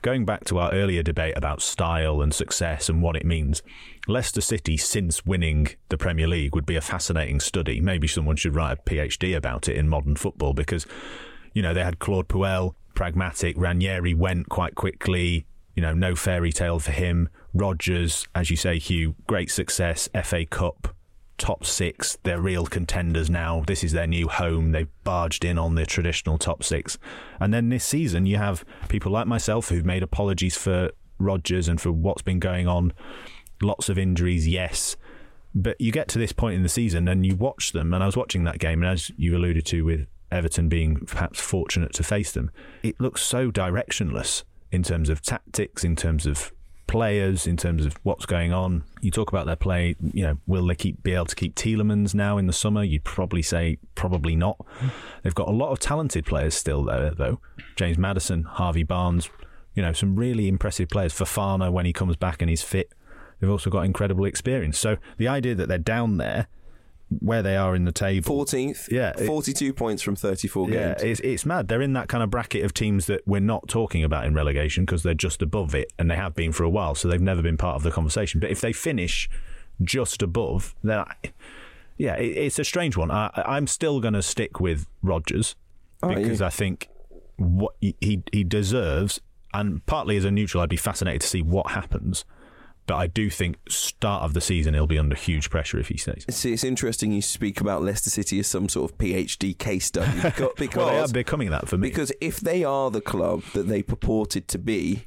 [0.01, 3.63] going back to our earlier debate about style and success and what it means,
[4.07, 7.81] Leicester City, since winning the Premier League, would be a fascinating study.
[7.81, 10.85] Maybe someone should write a PhD about it in modern football because,
[11.53, 13.55] you know, they had Claude Puel, pragmatic.
[13.57, 15.45] Ranieri went quite quickly.
[15.75, 17.29] You know, no fairy tale for him.
[17.53, 20.09] Rodgers, as you say, Hugh, great success.
[20.23, 20.95] FA Cup,
[21.41, 22.19] top six.
[22.21, 23.63] They're real contenders now.
[23.65, 24.71] This is their new home.
[24.71, 26.99] They've barged in on the traditional top six.
[27.39, 31.81] And then this season, you have people like myself who've made apologies for Rodgers and
[31.81, 32.93] for what's been going on.
[33.59, 34.95] Lots of injuries, yes.
[35.55, 37.91] But you get to this point in the season and you watch them.
[37.91, 41.41] And I was watching that game, and as you alluded to with Everton being perhaps
[41.41, 42.51] fortunate to face them,
[42.83, 46.51] it looks so directionless in terms of tactics, in terms of
[46.91, 48.83] players, in terms of what's going on.
[48.99, 52.13] You talk about their play, you know, will they keep be able to keep Tielemans
[52.13, 52.83] now in the summer?
[52.83, 54.57] You'd probably say probably not.
[55.23, 57.39] They've got a lot of talented players still there, though.
[57.77, 59.29] James Maddison, Harvey Barnes,
[59.73, 61.13] you know, some really impressive players.
[61.13, 62.91] Fofana when he comes back and he's fit.
[63.39, 64.77] They've also got incredible experience.
[64.77, 66.47] So the idea that they're down there
[67.19, 68.45] where they are in the table.
[68.45, 68.89] 14th.
[68.91, 71.01] Yeah, it- 42 points from 34 Yeah, games.
[71.03, 71.67] it's, it's mad.
[71.67, 74.85] They're in that kind of bracket of teams that we're not talking about in relegation
[74.85, 77.41] because they're just above it and they have been for a while, so they've never
[77.41, 78.39] been part of the conversation.
[78.39, 79.29] But if they finish
[79.81, 81.13] just above, then I,
[81.97, 83.11] yeah, it, it's a strange one.
[83.11, 85.55] I, I'm still going to stick with Rodgers
[86.01, 86.41] because?
[86.41, 86.87] I think
[87.37, 89.19] what he, he he deserves,
[89.53, 92.23] and partly as a neutral, I'd be fascinated to see what happens.
[92.91, 95.95] But I do think start of the season he'll be under huge pressure if he
[95.95, 96.25] stays.
[96.29, 100.11] See, it's interesting you speak about Leicester City as some sort of PhD case study
[100.21, 101.87] because, because, Well, they are becoming that for me.
[101.87, 105.05] because if they are the club that they purported to be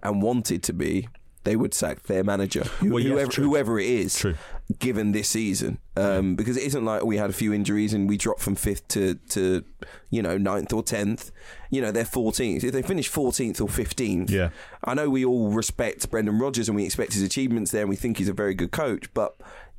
[0.00, 1.08] and wanted to be,
[1.42, 4.34] they would sack their manager, who- Well, yes, whoever, whoever it is, True.
[4.78, 5.78] Given this season.
[5.96, 8.88] Um, because it isn't like we had a few injuries and we dropped from fifth
[8.88, 9.64] to, to
[10.10, 11.30] you know ninth or tenth.
[11.70, 12.64] You know they're fourteenth.
[12.64, 14.50] If they finish fourteenth or fifteenth, Yeah.
[14.84, 17.96] I know we all respect Brendan Rodgers and we expect his achievements there and we
[17.96, 19.36] think he's a very good coach, but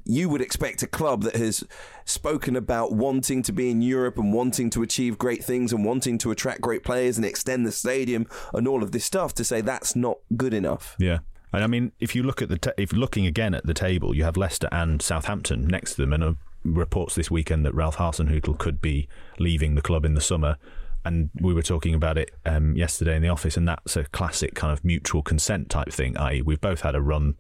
[0.08, 1.64] you would expect a club that has
[2.06, 6.20] spoken about wanting to be in Europe and wanting to achieve great things and wanting
[6.20, 9.62] to attract great players and extend the stadium and all of this stuff to say
[9.62, 10.96] that's not good enough.
[11.00, 11.20] Yeah.
[11.56, 14.14] And I mean, if you look at the ta- if looking again at the table,
[14.14, 16.34] you have Leicester and Southampton next to them, and uh,
[16.66, 19.08] reports this weekend that Ralph Hasenhüttl could be
[19.40, 20.58] leaving the club in the summer.
[21.06, 24.54] And we were talking about it um, yesterday in the office, and that's a classic
[24.54, 26.18] kind of mutual consent type thing.
[26.18, 27.36] I.e., we've both had a run,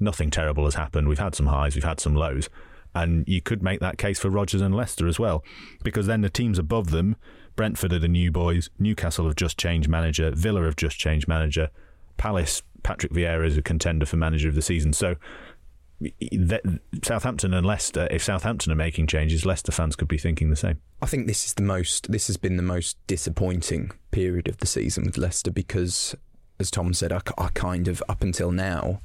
[0.00, 1.08] nothing terrible has happened.
[1.08, 2.48] We've had some highs, we've had some lows,
[2.94, 5.44] and you could make that case for Rodgers and Leicester as well,
[5.82, 7.16] because then the teams above them,
[7.54, 11.70] Brentford are the new boys, Newcastle have just changed manager, Villa have just changed manager,
[12.18, 14.92] Palace, Patrick Vieira is a contender for manager of the season.
[14.92, 15.16] So
[17.02, 20.80] Southampton and Leicester, if Southampton are making changes, Leicester fans could be thinking the same.
[21.02, 22.10] I think this is the most.
[22.10, 26.14] This has been the most disappointing period of the season with Leicester because,
[26.60, 29.00] as Tom said, I, I kind of up until now,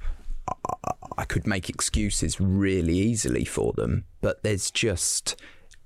[0.47, 5.35] I, I could make excuses really easily for them, but there's just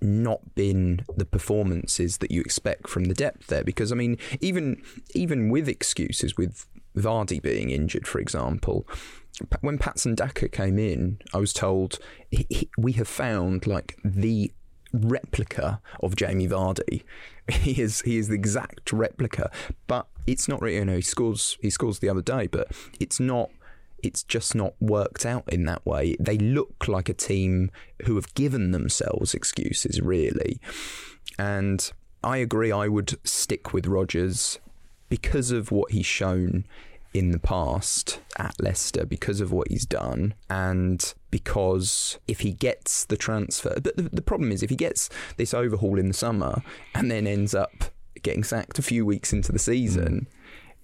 [0.01, 3.63] not been the performances that you expect from the depth there.
[3.63, 4.81] Because I mean, even
[5.15, 6.65] even with excuses, with
[6.97, 8.87] Vardy being injured, for example,
[9.61, 11.99] when Patson Daka came in, I was told
[12.31, 14.51] he, he, we have found like the
[14.93, 17.03] replica of Jamie Vardy.
[17.49, 19.49] He is he is the exact replica,
[19.87, 20.75] but it's not really.
[20.75, 22.67] You know, he scores he scores the other day, but
[22.99, 23.51] it's not.
[24.03, 26.17] It's just not worked out in that way.
[26.19, 27.71] They look like a team
[28.03, 30.59] who have given themselves excuses, really.
[31.39, 31.89] And
[32.21, 32.69] I agree.
[32.69, 34.59] I would stick with Rodgers
[35.07, 36.65] because of what he's shown
[37.13, 43.05] in the past at Leicester because of what he's done and because if he gets
[43.05, 46.61] the transfer the, the, the, problem is if he gets this overhaul in the summer
[46.93, 47.85] and then ends up
[48.21, 50.36] getting sacked a few weeks into the season mm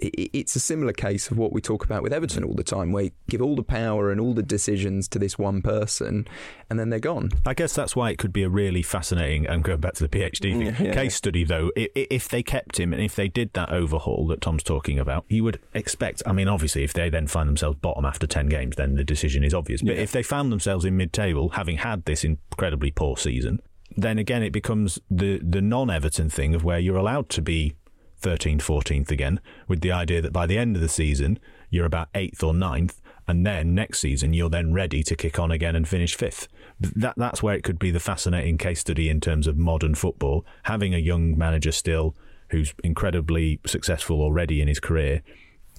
[0.04, 3.06] it's a similar case of what we talk about with Everton all the time, where
[3.06, 6.28] you give all the power and all the decisions to this one person,
[6.70, 7.30] and then they're gone.
[7.46, 9.50] I guess that's why it could be a really fascinating.
[9.50, 10.94] I'm going back to the PhD thing, yeah.
[10.94, 11.72] case study, though.
[11.76, 15.44] If they kept him and if they did that overhaul that Tom's talking about, you
[15.44, 16.22] would expect.
[16.26, 19.44] I mean, obviously, if they then find themselves bottom after ten games, then the decision
[19.44, 19.82] is obvious.
[19.82, 20.02] But yeah.
[20.02, 23.62] if they found themselves in mid-table, having had this incredibly poor season,
[23.96, 27.76] then again it becomes the the non-Everton thing of where you're allowed to be
[28.24, 31.38] 13th, 14th again, with the idea that by the end of the season,
[31.70, 35.52] you're about 8th or 9th, and then next season, you're then ready to kick on
[35.52, 36.48] again and finish 5th.
[36.80, 40.46] That, that's where it could be the fascinating case study in terms of modern football.
[40.64, 42.16] Having a young manager still
[42.50, 45.22] who's incredibly successful already in his career,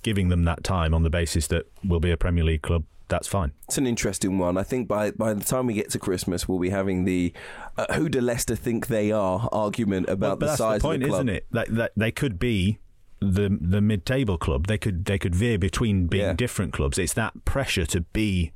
[0.02, 3.28] giving them that time on the basis that we'll be a Premier League club that's
[3.28, 3.52] fine.
[3.66, 4.56] It's an interesting one.
[4.56, 7.32] I think by by the time we get to Christmas, we'll be having the
[7.76, 11.08] uh, who do Leicester think they are argument about well, the size the point, of
[11.08, 11.26] the club.
[11.26, 11.46] Isn't it?
[11.50, 12.78] That, that they could be
[13.20, 14.66] the the mid table club.
[14.66, 16.32] They could they could veer between being yeah.
[16.32, 16.98] different clubs.
[16.98, 18.52] It's that pressure to be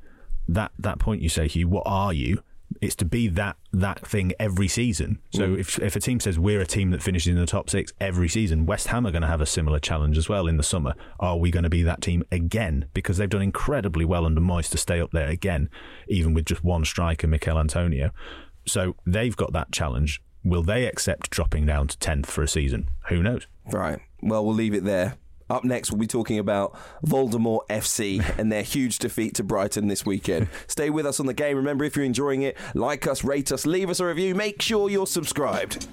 [0.47, 1.67] that that point you say, Hugh.
[1.67, 2.43] What are you?
[2.81, 5.19] It's to be that that thing every season.
[5.31, 5.59] So mm.
[5.59, 8.29] if if a team says we're a team that finishes in the top six every
[8.29, 10.93] season, West Ham are going to have a similar challenge as well in the summer.
[11.19, 12.85] Are we going to be that team again?
[12.93, 15.69] Because they've done incredibly well under Moyes to stay up there again,
[16.07, 18.11] even with just one striker, Michail Antonio.
[18.65, 20.21] So they've got that challenge.
[20.43, 22.89] Will they accept dropping down to tenth for a season?
[23.09, 23.47] Who knows?
[23.65, 23.99] Right.
[24.21, 25.17] Well, we'll leave it there.
[25.49, 30.05] Up next, we'll be talking about Voldemort FC and their huge defeat to Brighton this
[30.05, 30.47] weekend.
[30.67, 31.57] Stay with us on the game.
[31.57, 34.35] Remember, if you're enjoying it, like us, rate us, leave us a review.
[34.35, 35.87] Make sure you're subscribed.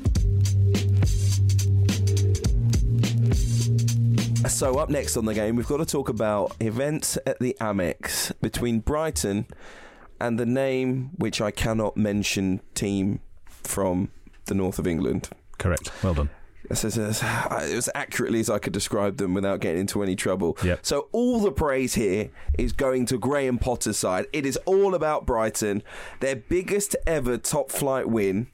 [4.46, 8.32] So, up next on the game, we've got to talk about events at the Amex
[8.40, 9.46] between Brighton
[10.20, 14.10] and the name, which I cannot mention, team from
[14.44, 15.30] the north of England.
[15.58, 15.90] Correct.
[16.04, 16.30] Well done
[16.70, 20.58] as, as, as, accurately as I could describe them without getting into any trouble.
[20.62, 20.80] Yep.
[20.82, 24.26] So all the praise here is going to Graham Potter's side.
[24.32, 25.82] It is all about Brighton,
[26.20, 28.48] their biggest ever top flight win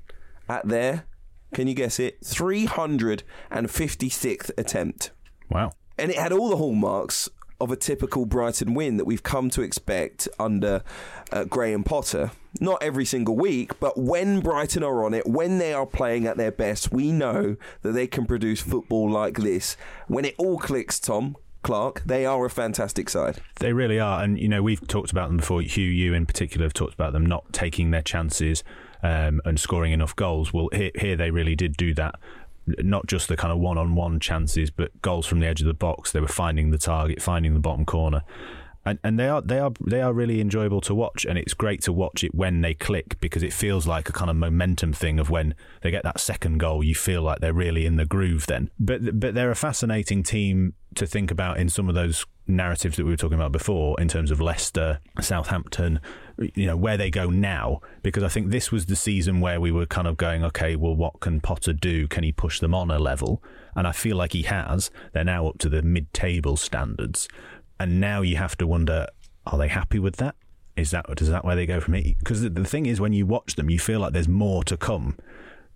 [0.49, 1.07] at their,
[1.55, 5.11] can you guess it, 356th attempt.
[5.49, 5.73] Wow.
[5.99, 7.29] And it had all the hallmarks
[7.61, 10.83] of a typical Brighton win that we've come to expect under
[11.31, 12.33] uh, Graham Potter.
[12.61, 16.37] Not every single week, but when Brighton are on it, when they are playing at
[16.37, 19.77] their best, we know that they can produce football like this.
[20.07, 23.39] When it all clicks, Tom, Clarke, they are a fantastic side.
[23.61, 24.23] They really are.
[24.23, 25.63] And, you know, we've talked about them before.
[25.63, 28.63] Hugh, you in particular, have talked about them not taking their chances
[29.03, 30.53] um, and scoring enough goals.
[30.53, 32.17] Well, here, here they really did do that
[32.67, 36.13] not just the kind of one-on-one chances, but goals from the edge of the box.
[36.13, 38.23] They were finding the target, finding the bottom corner,
[38.85, 41.25] and and they are they are they are really enjoyable to watch.
[41.25, 44.31] And it's great to watch it when they click because it feels like a kind
[44.31, 47.87] of momentum thing of when they get that second goal, you feel like they're really
[47.87, 48.71] in the groove then.
[48.79, 53.05] But but they're a fascinating team to think about in some of those narratives that
[53.05, 56.01] we were talking about before in terms of Leicester, Southampton,
[56.39, 59.71] you know, where they go now, because I think this was the season where we
[59.71, 62.09] were kind of going, okay, well, what can Potter do?
[62.09, 63.43] Can he push them on a level?
[63.75, 64.91] And I feel like he has.
[65.13, 67.29] They're now up to the mid table standards.
[67.79, 69.07] And now you have to wonder,
[69.47, 70.37] are they happy with that?
[70.77, 72.15] Is that, is that where they go from here?
[72.19, 74.77] Because the, the thing is, when you watch them, you feel like there's more to
[74.77, 75.17] come.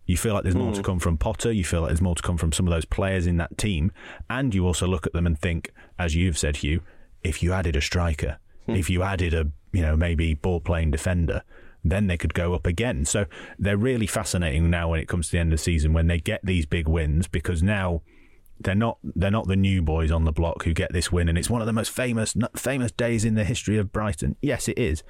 [0.06, 0.74] You feel like there's more mm.
[0.74, 0.86] to hmm.
[0.86, 1.50] come from Potter.
[1.50, 3.90] You feel like there's more to come from some of those players in that team.
[4.30, 6.82] And you also look at them and think, as you've said, Hugh,
[7.24, 8.38] if you added a striker,
[8.68, 8.78] mm.
[8.78, 11.42] if you added a, you know, maybe ball playing defender,
[11.84, 13.04] then they could go up again.
[13.04, 13.26] So
[13.58, 16.18] they're really fascinating now when it comes to the end of the season when they
[16.18, 18.02] get these big wins because now
[18.60, 21.36] they're not they're not the new boys on the block who get this win and
[21.36, 24.36] it's one of the most famous famous days in the history of Brighton.
[24.40, 25.02] Yes, it is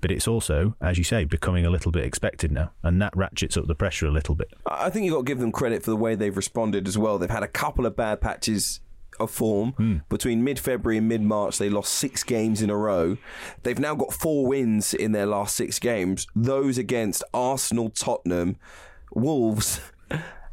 [0.00, 3.56] but it's also, as you say, becoming a little bit expected now, and that ratchets
[3.56, 4.48] up the pressure a little bit.
[4.66, 7.16] I think you've got to give them credit for the way they've responded as well.
[7.16, 8.80] They've had a couple of bad patches
[9.18, 9.96] of form Hmm.
[10.10, 11.56] between mid-February and mid-March.
[11.56, 13.16] They lost six games in a row.
[13.62, 16.26] They've now got four wins in their last six games.
[16.36, 18.56] Those against Arsenal, Tottenham,
[19.14, 19.80] Wolves.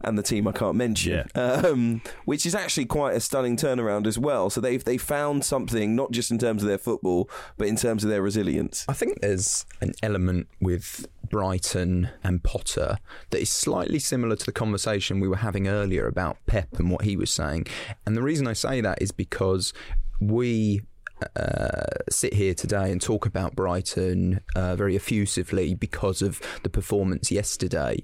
[0.04, 4.18] And the team I can't mention, um, which is actually quite a stunning turnaround as
[4.18, 4.50] well.
[4.50, 8.04] So they've they found something not just in terms of their football, but in terms
[8.04, 8.86] of their resilience.
[8.88, 12.98] I think there's an element with Brighton and Potter
[13.30, 17.04] that is slightly similar to the conversation we were having earlier about Pep and what
[17.04, 17.68] he was saying.
[18.06, 19.74] And the reason I say that is because
[20.20, 20.82] we
[21.36, 27.32] uh, sit here today and talk about Brighton uh, very effusively because of the performance
[27.32, 28.04] yesterday.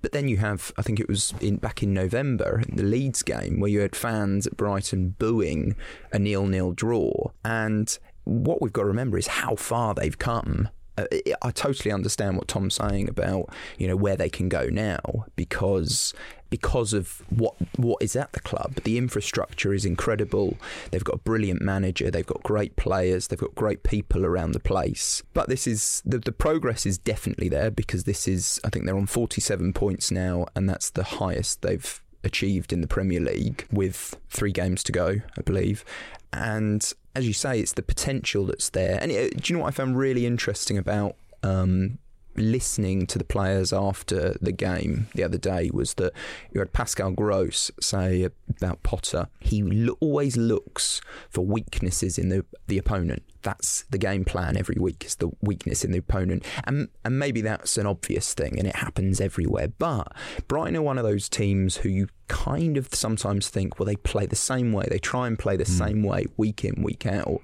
[0.00, 3.22] But then you have, I think it was in back in November in the Leeds
[3.22, 5.74] game where you had fans at Brighton booing
[6.12, 10.68] a nil-nil draw, and what we've got to remember is how far they've come.
[10.96, 11.06] Uh,
[11.42, 16.14] I totally understand what Tom's saying about you know where they can go now because
[16.50, 18.76] because of what what is at the club.
[18.84, 20.56] The infrastructure is incredible.
[20.90, 22.10] They've got a brilliant manager.
[22.10, 23.28] They've got great players.
[23.28, 25.22] They've got great people around the place.
[25.34, 28.96] But this is the the progress is definitely there because this is I think they're
[28.96, 34.16] on 47 points now, and that's the highest they've achieved in the Premier League with
[34.28, 35.84] three games to go, I believe.
[36.32, 38.98] And as you say, it's the potential that's there.
[39.00, 41.98] And it, do you know what I found really interesting about um,
[42.38, 46.12] listening to the players after the game the other day was that
[46.52, 49.28] you had Pascal Gross say about Potter.
[49.40, 53.22] He always looks for weaknesses in the the opponent.
[53.42, 57.40] That's the game plan every week is the weakness in the opponent, and and maybe
[57.40, 59.68] that's an obvious thing, and it happens everywhere.
[59.68, 60.12] But
[60.48, 64.26] Brighton are one of those teams who you kind of sometimes think, well, they play
[64.26, 64.86] the same way.
[64.88, 67.40] They try and play the same way week in, week out.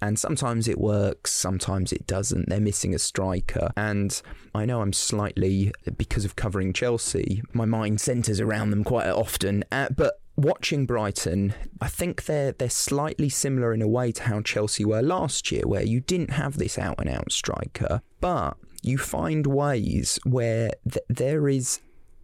[0.00, 2.48] And sometimes it works, sometimes it doesn't.
[2.48, 3.70] They're missing a striker.
[3.76, 4.20] And
[4.54, 9.64] I know I'm slightly, because of covering Chelsea, my mind centres around them quite often.
[9.70, 14.40] Uh, but watching Brighton, I think they're they're slightly similar in a way to how
[14.40, 18.98] Chelsea were last year, where you didn't have this out and out striker, but you
[18.98, 21.80] find ways where th- there is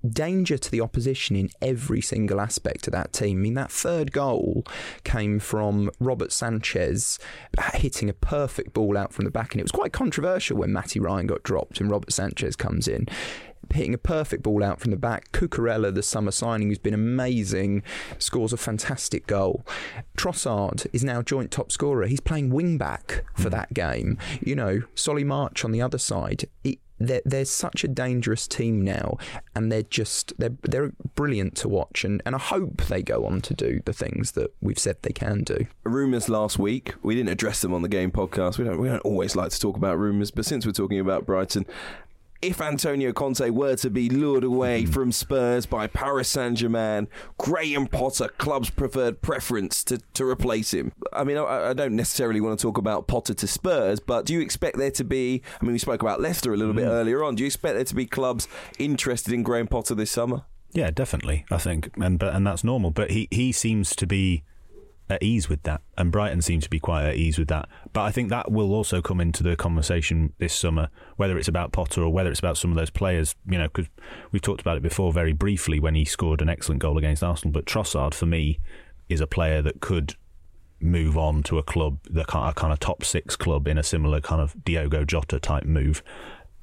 [0.07, 3.39] danger to the opposition in every single aspect of that team.
[3.39, 4.65] I mean, that third goal
[5.05, 7.19] came from Robert Sanchez
[7.57, 10.73] uh, hitting a perfect ball out from the back, and it was quite controversial when
[10.73, 13.07] Matty Ryan got dropped and Robert Sanchez comes in.
[13.73, 15.33] Hitting a perfect ball out from the back.
[15.33, 17.83] Cucurella, the summer signing, who's been amazing,
[18.19, 19.65] scores a fantastic goal.
[20.17, 22.07] Trossard is now joint top scorer.
[22.07, 24.19] He's playing wing back for that game.
[24.41, 26.45] You know, Solly March on the other side.
[26.65, 29.19] It, they're, they're such a dangerous team now,
[29.55, 33.41] and they're just they're they're brilliant to watch, and, and I hope they go on
[33.43, 35.67] to do the things that we've said they can do.
[35.85, 36.95] Rumours last week.
[37.03, 38.59] We didn't address them on the game podcast.
[38.59, 41.25] We don't we don't always like to talk about rumours, but since we're talking about
[41.25, 41.67] Brighton,
[42.41, 44.93] if Antonio Conte were to be lured away mm-hmm.
[44.93, 50.93] from Spurs by Paris Saint Germain, Graham Potter, club's preferred preference to, to replace him.
[51.13, 54.35] I mean, I, I don't necessarily want to talk about Potter to Spurs, but do
[54.35, 55.43] you expect there to be?
[55.61, 56.91] I mean, we spoke about Leicester a little bit mm.
[56.91, 57.35] earlier on.
[57.35, 58.47] Do you expect there to be clubs
[58.79, 60.43] interested in Graham Potter this summer?
[60.73, 61.45] Yeah, definitely.
[61.51, 62.91] I think, and but and that's normal.
[62.91, 64.45] But he he seems to be
[65.11, 67.69] at ease with that, and Brighton seem to be quite at ease with that.
[67.93, 71.73] But I think that will also come into the conversation this summer, whether it's about
[71.73, 73.35] Potter or whether it's about some of those players.
[73.49, 73.89] You know, because
[74.33, 77.53] we've talked about it before very briefly when he scored an excellent goal against Arsenal.
[77.53, 78.59] But Trossard, for me,
[79.09, 80.15] is a player that could
[80.81, 83.83] move on to a club, the kind of, kind of top six club in a
[83.83, 86.03] similar kind of Diogo Jota type move.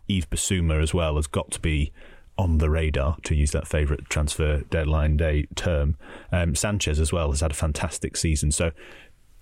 [0.08, 1.92] Yves Bissouma as well has got to be
[2.38, 5.98] on the radar, to use that favourite transfer deadline day term.
[6.32, 8.52] Um, Sanchez as well has had a fantastic season.
[8.52, 8.72] So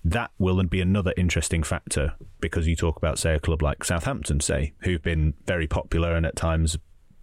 [0.04, 4.40] that will be another interesting factor because you talk about, say, a club like Southampton,
[4.40, 6.76] say, who've been very popular and at times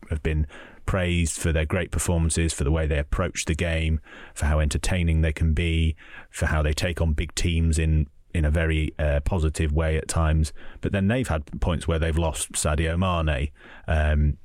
[0.10, 0.48] have been
[0.86, 4.02] praised for their great performances, for the way they approach the game,
[4.34, 5.96] for how entertaining they can be,
[6.30, 10.08] for how they take on big teams in in a very uh, positive way at
[10.08, 10.54] times.
[10.80, 13.50] But then they've had points where they've lost Sadio Mane,
[13.88, 14.38] um,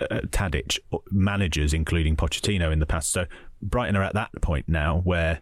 [0.00, 0.78] uh, Tadic,
[1.10, 3.10] managers, including Pochettino in the past.
[3.10, 3.26] So
[3.62, 5.40] Brighton are at that point now where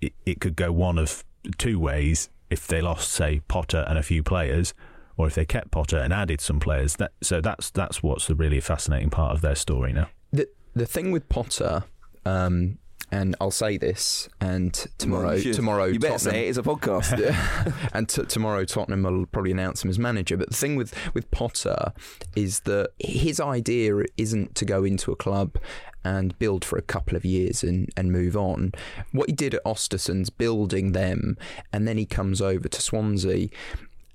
[0.00, 1.24] it, it could go one of
[1.58, 4.74] two ways if they lost, say, Potter and a few players,
[5.16, 6.96] or if they kept Potter and added some players.
[6.96, 10.08] That, so that's that's what's the really fascinating part of their story now.
[10.32, 11.84] The the thing with Potter,
[12.24, 12.78] um,
[13.12, 16.48] and I'll say this, and tomorrow you tomorrow you better Tottenham- say it.
[16.48, 17.90] It's a podcast.
[17.92, 20.38] and t- tomorrow Tottenham will probably announce him as manager.
[20.38, 21.92] But the thing with, with Potter
[22.34, 25.58] is that his idea isn't to go into a club
[26.04, 28.72] and build for a couple of years and, and move on.
[29.12, 31.36] What he did at Ostersund's building them,
[31.72, 33.48] and then he comes over to Swansea.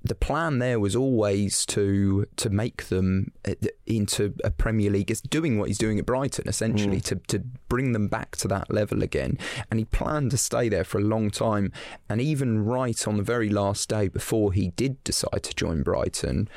[0.04, 3.54] The plan there was always to to make them uh,
[3.86, 7.06] into a Premier League, is doing what he's doing at Brighton, essentially, mm.
[7.06, 9.38] to, to bring them back to that level again.
[9.70, 11.72] And he planned to stay there for a long time.
[12.10, 16.48] And even right on the very last day before he did decide to join Brighton,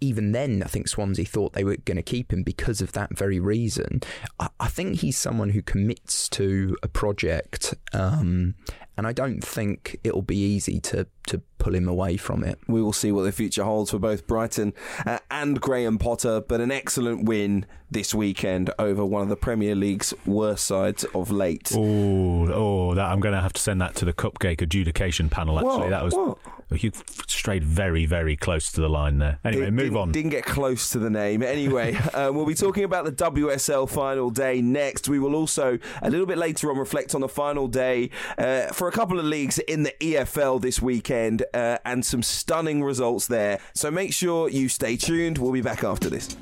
[0.00, 3.16] even then, I think Swansea thought they were going to keep him because of that
[3.16, 4.00] very reason.
[4.38, 8.54] I, I think he's someone who commits to a project, um,
[9.00, 12.58] and I don't think it'll be easy to to pull him away from it.
[12.68, 14.74] We will see what the future holds for both Brighton
[15.06, 19.74] uh, and Graham Potter, but an excellent win this weekend over one of the Premier
[19.74, 21.72] League's worst sides of late.
[21.74, 25.58] Oh, oh, that I'm going to have to send that to the cupcake adjudication panel.
[25.58, 25.90] Actually, what?
[25.90, 26.38] that was what?
[26.82, 26.92] you
[27.26, 29.38] strayed very, very close to the line there.
[29.44, 30.12] Anyway, Did, move didn't, on.
[30.12, 31.42] Didn't get close to the name.
[31.42, 35.08] Anyway, um, we'll be talking about the WSL final day next.
[35.08, 38.88] We will also a little bit later on reflect on the final day uh, for
[38.90, 43.60] a couple of leagues in the EFL this weekend uh, and some stunning results there.
[43.72, 45.38] So make sure you stay tuned.
[45.38, 46.36] We'll be back after this.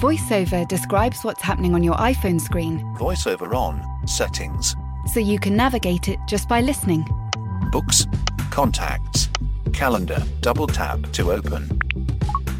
[0.00, 2.78] VoiceOver describes what's happening on your iPhone screen.
[2.96, 4.76] VoiceOver on, settings.
[5.12, 7.04] So you can navigate it just by listening.
[7.72, 8.06] Books,
[8.52, 9.28] contacts,
[9.72, 11.80] calendar, double tap to open.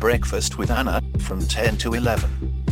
[0.00, 2.59] Breakfast with Anna from 10 to 11.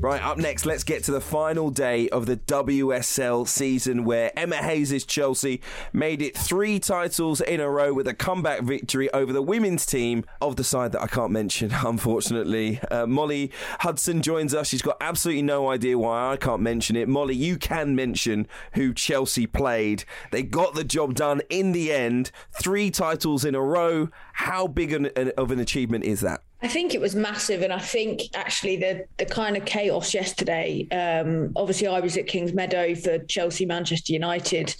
[0.00, 4.56] Right, up next, let's get to the final day of the WSL season where Emma
[4.56, 5.60] Hayes' Chelsea
[5.92, 10.24] made it three titles in a row with a comeback victory over the women's team
[10.40, 12.80] of the side that I can't mention, unfortunately.
[12.90, 14.68] Uh, Molly Hudson joins us.
[14.68, 17.06] She's got absolutely no idea why I can't mention it.
[17.06, 20.04] Molly, you can mention who Chelsea played.
[20.32, 22.30] They got the job done in the end.
[22.58, 24.08] Three titles in a row.
[24.32, 26.42] How big an, an, of an achievement is that?
[26.62, 30.86] I think it was massive, and I think actually the the kind of chaos yesterday.
[30.90, 34.74] Um, obviously, I was at Kingsmeadow for Chelsea, Manchester United,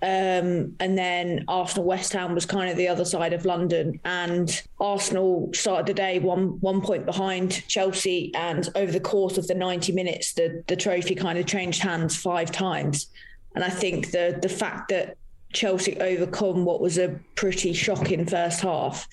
[0.00, 4.62] um, and then Arsenal, West Ham was kind of the other side of London, and
[4.80, 9.54] Arsenal started the day one one point behind Chelsea, and over the course of the
[9.54, 13.08] ninety minutes, the the trophy kind of changed hands five times,
[13.54, 15.18] and I think the the fact that
[15.52, 19.06] Chelsea overcome what was a pretty shocking first half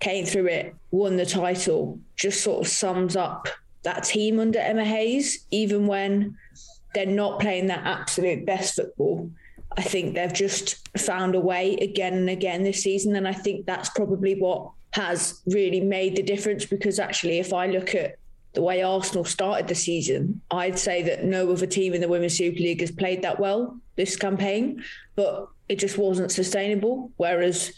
[0.00, 3.48] came through it, won the title, just sort of sums up
[3.82, 6.36] that team under Emma Hayes, even when
[6.94, 9.30] they're not playing their absolute best football.
[9.76, 13.14] I think they've just found a way again and again this season.
[13.16, 17.66] And I think that's probably what has really made the difference because actually, if I
[17.66, 18.16] look at
[18.54, 22.36] the way Arsenal started the season, I'd say that no other team in the Women's
[22.36, 24.82] Super League has played that well this campaign,
[25.14, 27.12] but it just wasn't sustainable.
[27.16, 27.72] Whereas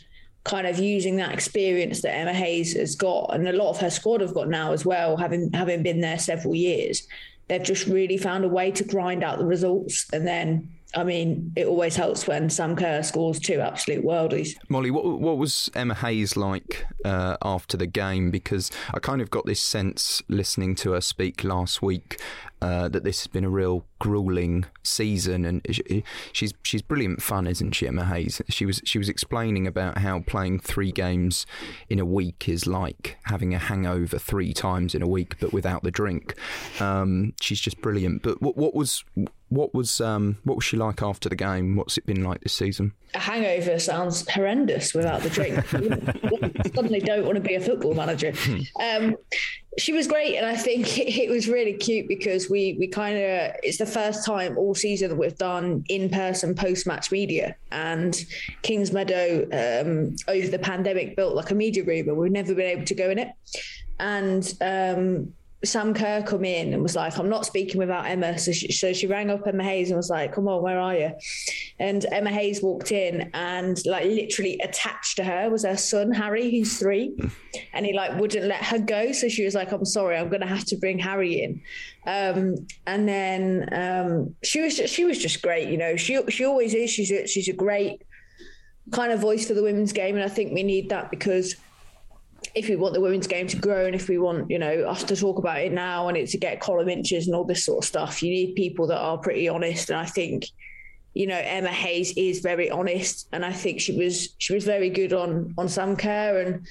[0.45, 3.91] kind of using that experience that Emma Hayes has got, and a lot of her
[3.91, 7.07] squad have got now as well, having having been there several years.
[7.49, 11.53] They've just really found a way to grind out the results, and then I mean,
[11.55, 14.57] it always helps when Sam Kerr scores two absolute worldies.
[14.69, 18.31] Molly, what what was Emma Hayes like uh, after the game?
[18.31, 22.21] Because I kind of got this sense listening to her speak last week
[22.63, 27.47] uh, that this has been a real grueling season, and she, she's she's brilliant fun,
[27.47, 28.43] isn't she, Emma Hayes?
[28.49, 31.47] She was she was explaining about how playing three games
[31.89, 35.83] in a week is like having a hangover three times in a week, but without
[35.83, 36.35] the drink.
[36.81, 38.23] Um, she's just brilliant.
[38.23, 39.05] But what what was
[39.51, 41.77] what was um, what was she like after the game?
[41.77, 42.93] What's it been like this season?
[43.15, 45.67] A hangover sounds horrendous without the drink.
[46.75, 48.33] suddenly don't want to be a football manager.
[48.81, 49.17] Um,
[49.77, 53.57] she was great, and I think it was really cute because we we kind of
[53.65, 58.25] it's the first time all season that we've done in person post match media, and
[58.63, 62.85] Kingsmeadow um, over the pandemic built like a media room, and we've never been able
[62.85, 63.33] to go in it,
[63.99, 65.33] and um,
[65.63, 68.39] Sam Kerr come in and was like, I'm not speaking without Emma.
[68.39, 70.97] So she, so she rang up Emma Hayes and was like, come on, where are
[70.97, 71.13] you?
[71.79, 76.51] And Emma Hayes walked in and like literally attached to her was her son, Harry,
[76.51, 77.17] who's three.
[77.73, 79.11] And he like wouldn't let her go.
[79.11, 81.61] So she was like, I'm sorry, I'm going to have to bring Harry in.
[82.07, 85.69] Um, and then um, she was just, she was just great.
[85.69, 86.91] You know, she, she always is.
[86.91, 88.03] She's a, she's a great
[88.93, 90.15] kind of voice for the women's game.
[90.15, 91.57] And I think we need that because–
[92.55, 95.05] if we want the women's game to grow and if we want, you know, us
[95.05, 97.85] to talk about it now and it to get column inches and all this sort
[97.85, 99.91] of stuff, you need people that are pretty honest.
[99.91, 100.47] And I think,
[101.15, 104.91] you know, Emma Hayes is very honest, and I think she was she was very
[104.91, 106.41] good on on Sam Kerr.
[106.41, 106.67] And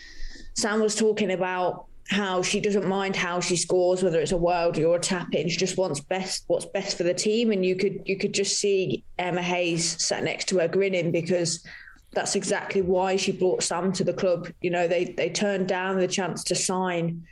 [0.56, 4.88] Sam was talking about how she doesn't mind how she scores, whether it's a worldie
[4.88, 5.48] or a tap in.
[5.48, 7.52] She just wants best what's best for the team.
[7.52, 11.64] And you could you could just see Emma Hayes sat next to her grinning because
[12.12, 14.48] that's exactly why she brought Sam to the club.
[14.62, 17.26] You know, they they turned down the chance to sign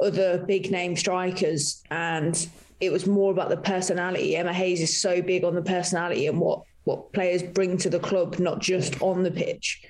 [0.00, 2.46] other big name strikers, and
[2.80, 4.36] it was more about the personality.
[4.36, 7.98] Emma Hayes is so big on the personality and what what players bring to the
[7.98, 9.82] club, not just on the pitch.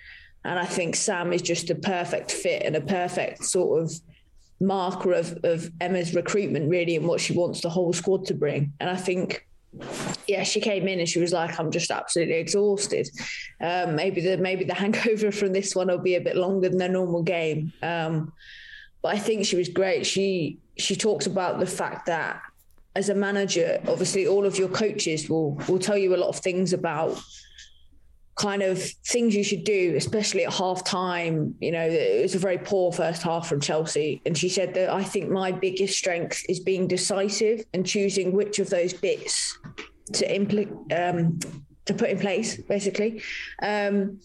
[0.45, 3.93] And I think Sam is just a perfect fit and a perfect sort of
[4.61, 8.73] marker of, of Emma's recruitment, really, and what she wants the whole squad to bring.
[8.79, 9.47] And I think
[10.27, 13.09] yeah, she came in and she was like, "I'm just absolutely exhausted.
[13.61, 16.81] Um, maybe the maybe the hangover from this one will be a bit longer than
[16.81, 18.33] a normal game." Um,
[19.03, 20.07] but I think she was great.
[20.07, 22.41] She she talks about the fact that
[22.97, 26.39] as a manager, obviously, all of your coaches will will tell you a lot of
[26.39, 27.21] things about
[28.37, 31.55] kind of things you should do, especially at half time.
[31.61, 34.21] You know, it was a very poor first half from Chelsea.
[34.27, 38.59] And she said that I think my biggest strength is being decisive and choosing which
[38.59, 39.59] of those bits
[40.15, 41.39] to implement, um,
[41.87, 43.23] to put in place, basically.
[43.63, 44.21] Um,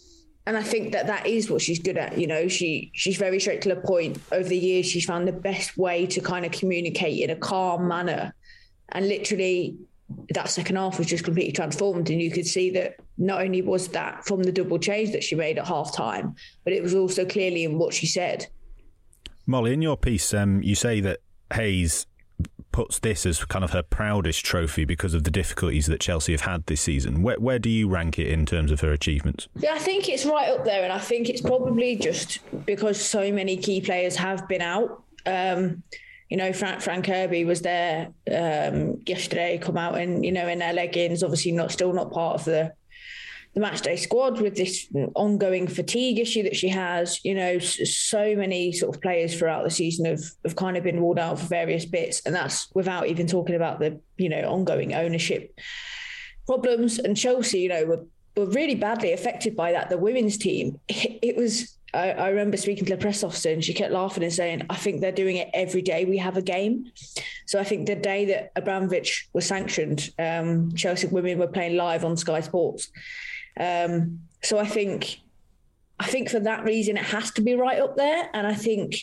[0.48, 2.18] and I think that that is what she's good at.
[2.18, 4.20] You know, she she's very straight to the point.
[4.32, 7.88] Over the years, she's found the best way to kind of communicate in a calm
[7.88, 8.34] manner,
[8.90, 9.78] and literally
[10.30, 12.10] that second half was just completely transformed.
[12.10, 15.36] And you could see that not only was that from the double change that she
[15.36, 18.48] made at half time, but it was also clearly in what she said.
[19.46, 21.20] Molly, in your piece, um, you say that
[21.54, 22.06] Hayes
[22.72, 26.42] puts this as kind of her proudest trophy because of the difficulties that Chelsea have
[26.42, 27.24] had this season.
[27.24, 29.48] Where, where do you rank it in terms of her achievements?
[29.56, 33.32] Yeah, I think it's right up there, and I think it's probably just because so
[33.32, 35.04] many key players have been out.
[35.26, 35.84] Um,
[36.30, 40.60] you know, Frank, Fran Kirby was there um, yesterday, come out and, you know, in
[40.60, 42.74] their leggings, obviously not still not part of the
[43.56, 47.24] the match day squad with this ongoing fatigue issue that she has.
[47.26, 51.00] You know, so many sort of players throughout the season have, have kind of been
[51.00, 52.22] ruled out for various bits.
[52.26, 55.60] And that's without even talking about the, you know, ongoing ownership
[56.46, 57.00] problems.
[57.00, 58.06] And Chelsea, you know, were,
[58.38, 59.90] were really badly affected by that.
[59.90, 63.64] The women's team, it, it was I, I, remember speaking to the press officer and
[63.64, 66.42] she kept laughing and saying, I think they're doing it every day we have a
[66.42, 66.92] game.
[67.46, 72.06] So I think the day that Abramovich was sanctioned, um, Chelsea women were playing live
[72.06, 72.92] on Sky Sports.
[73.60, 75.20] Um, so I think,
[76.00, 78.30] I think for that reason, it has to be right up there.
[78.34, 78.96] And I think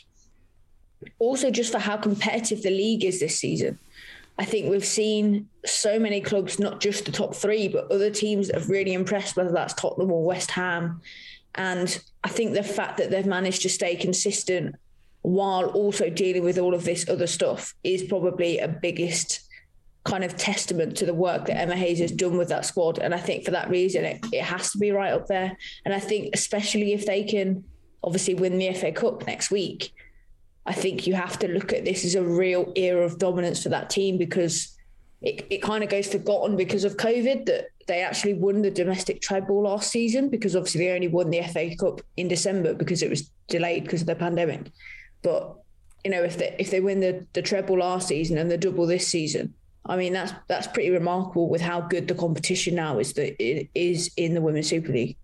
[1.19, 3.79] also just for how competitive the league is this season.
[4.39, 8.49] I think we've seen so many clubs, not just the top three, but other teams
[8.49, 11.01] that have really impressed, whether that's Tottenham or West Ham,
[11.57, 14.77] and I think the fact that they've managed to stay consistent
[15.23, 19.41] while also dealing with all of this other stuff is probably a biggest
[20.05, 22.99] kind of testament to the work that Emma Hayes has done with that squad.
[22.99, 25.57] And I think for that reason, it, it has to be right up there.
[25.85, 27.65] And I think, especially if they can
[28.05, 29.93] obviously win the FA Cup next week,
[30.65, 33.69] I think you have to look at this as a real era of dominance for
[33.71, 34.77] that team because
[35.23, 39.21] it, it kind of goes forgotten because of COVID that they actually won the domestic
[39.21, 43.11] treble last season because obviously they only won the FA Cup in December because it
[43.11, 44.73] was delayed because of the pandemic.
[45.23, 45.57] But
[46.05, 48.87] you know, if they if they win the, the treble last season and the double
[48.87, 53.13] this season, I mean that's that's pretty remarkable with how good the competition now is
[53.15, 55.17] that it is in the Women's Super League.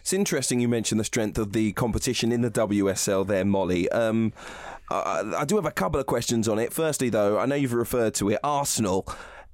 [0.00, 3.88] It's interesting you mentioned the strength of the competition in the WSL there, Molly.
[3.90, 4.32] Um,
[4.90, 6.72] I, I do have a couple of questions on it.
[6.72, 9.06] Firstly, though, I know you've referred to it, Arsenal.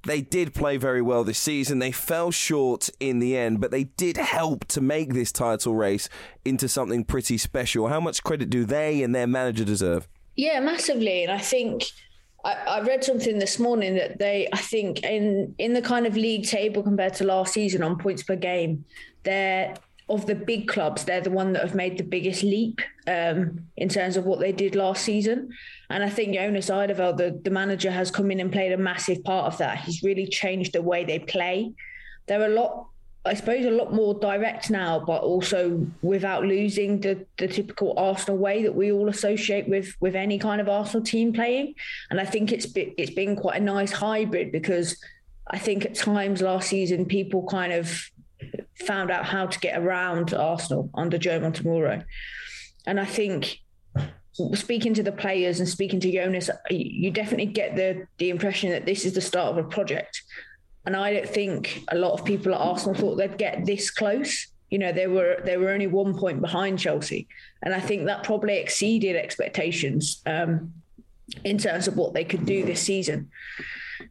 [0.07, 1.79] They did play very well this season.
[1.79, 6.07] They fell short in the end, but they did help to make this title race
[6.45, 7.89] into something pretty special.
[7.89, 10.07] How much credit do they and their manager deserve?
[10.37, 11.23] Yeah, massively.
[11.23, 11.83] And I think
[12.45, 16.15] I, I, read something this morning that they, I think, in in the kind of
[16.15, 18.85] league table compared to last season on points per game,
[19.23, 19.75] they're
[20.09, 23.89] of the big clubs, they're the one that have made the biggest leap um, in
[23.89, 25.49] terms of what they did last season.
[25.89, 29.23] And I think Jonas Eidevall, the, the manager, has come in and played a massive
[29.23, 29.79] part of that.
[29.79, 31.73] He's really changed the way they play.
[32.27, 32.87] They're a lot,
[33.25, 38.37] I suppose, a lot more direct now, but also without losing the, the typical Arsenal
[38.37, 41.75] way that we all associate with with any kind of Arsenal team playing.
[42.09, 44.97] And I think it's it's been quite a nice hybrid because
[45.49, 48.09] I think at times last season people kind of
[48.85, 52.03] found out how to get around Arsenal under Joe Montemurro.
[52.85, 53.59] And I think
[54.53, 58.85] speaking to the players and speaking to Jonas, you definitely get the the impression that
[58.85, 60.21] this is the start of a project.
[60.85, 64.47] And I don't think a lot of people at Arsenal thought they'd get this close.
[64.69, 67.27] You know, they were they were only one point behind Chelsea,
[67.63, 70.73] and I think that probably exceeded expectations um,
[71.43, 73.29] in terms of what they could do this season.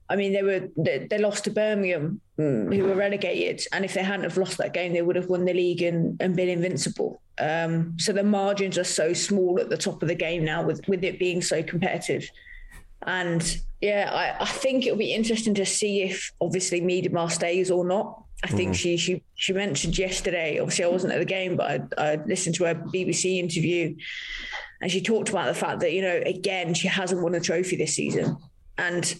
[0.08, 3.94] I mean, they were they, they lost to Birmingham, mm, who were relegated, and if
[3.94, 6.48] they hadn't have lost that game, they would have won the league and, and been
[6.48, 7.20] invincible.
[7.38, 10.86] Um, so the margins are so small at the top of the game now, with
[10.88, 12.28] with it being so competitive.
[13.06, 17.86] And yeah, I, I think it'll be interesting to see if obviously Miedema stays or
[17.86, 18.22] not.
[18.44, 18.74] I think mm.
[18.74, 20.58] she she she mentioned yesterday.
[20.58, 23.96] Obviously, I wasn't at the game, but I, I listened to her BBC interview,
[24.80, 27.76] and she talked about the fact that you know again she hasn't won a trophy
[27.76, 28.36] this season,
[28.76, 29.18] and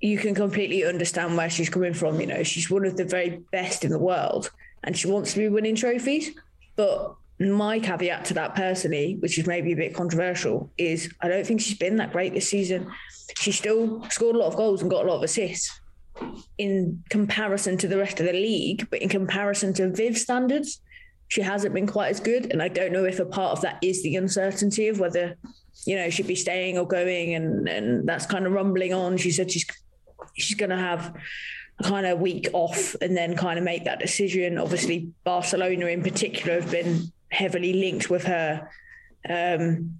[0.00, 2.20] you can completely understand where she's coming from.
[2.20, 4.50] You know, she's one of the very best in the world
[4.84, 6.32] and she wants to be winning trophies.
[6.76, 11.46] But my caveat to that personally, which is maybe a bit controversial, is I don't
[11.46, 12.90] think she's been that great this season.
[13.36, 15.80] She still scored a lot of goals and got a lot of assists
[16.58, 20.80] in comparison to the rest of the league, but in comparison to Viv standards,
[21.28, 22.52] she hasn't been quite as good.
[22.52, 25.36] And I don't know if a part of that is the uncertainty of whether
[25.84, 29.16] you know, she'd be staying or going, and and that's kind of rumbling on.
[29.16, 29.66] She said she's
[30.34, 31.14] she's going to have
[31.78, 34.58] a kind of week off and then kind of make that decision.
[34.58, 38.68] Obviously, Barcelona in particular have been heavily linked with her.
[39.28, 39.98] Um,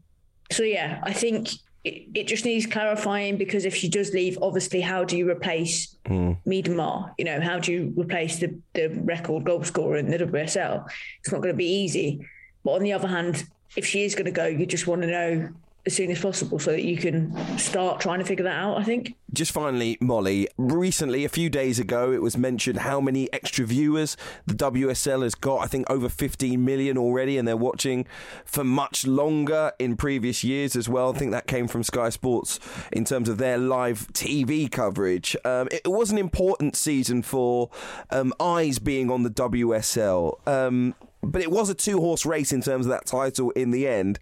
[0.51, 1.49] so yeah, I think
[1.85, 5.97] it, it, just needs clarifying because if she does leave, obviously, how do you replace
[6.05, 6.37] mm.
[6.47, 7.13] Miedema?
[7.19, 10.87] You know, how do you replace the the record goal scorer in the WSL?
[11.21, 12.25] It's not going to be easy.
[12.65, 13.45] But on the other hand,
[13.77, 15.49] if she is going to go, you just want to know
[15.85, 18.85] as soon as possible so that you can start trying to figure that out, I
[18.85, 19.17] think.
[19.33, 24.17] Just finally, Molly, recently, a few days ago, it was mentioned how many extra viewers
[24.47, 25.59] the WSL has got.
[25.59, 28.07] I think over 15 million already, and they're watching
[28.45, 31.13] for much longer in previous years as well.
[31.13, 32.61] I think that came from Sky Sports
[32.93, 35.35] in terms of their live TV coverage.
[35.45, 37.71] Um, it was an important season for
[38.11, 42.63] um, eyes being on the WSL, um, but it was a two horse race in
[42.63, 44.21] terms of that title in the end.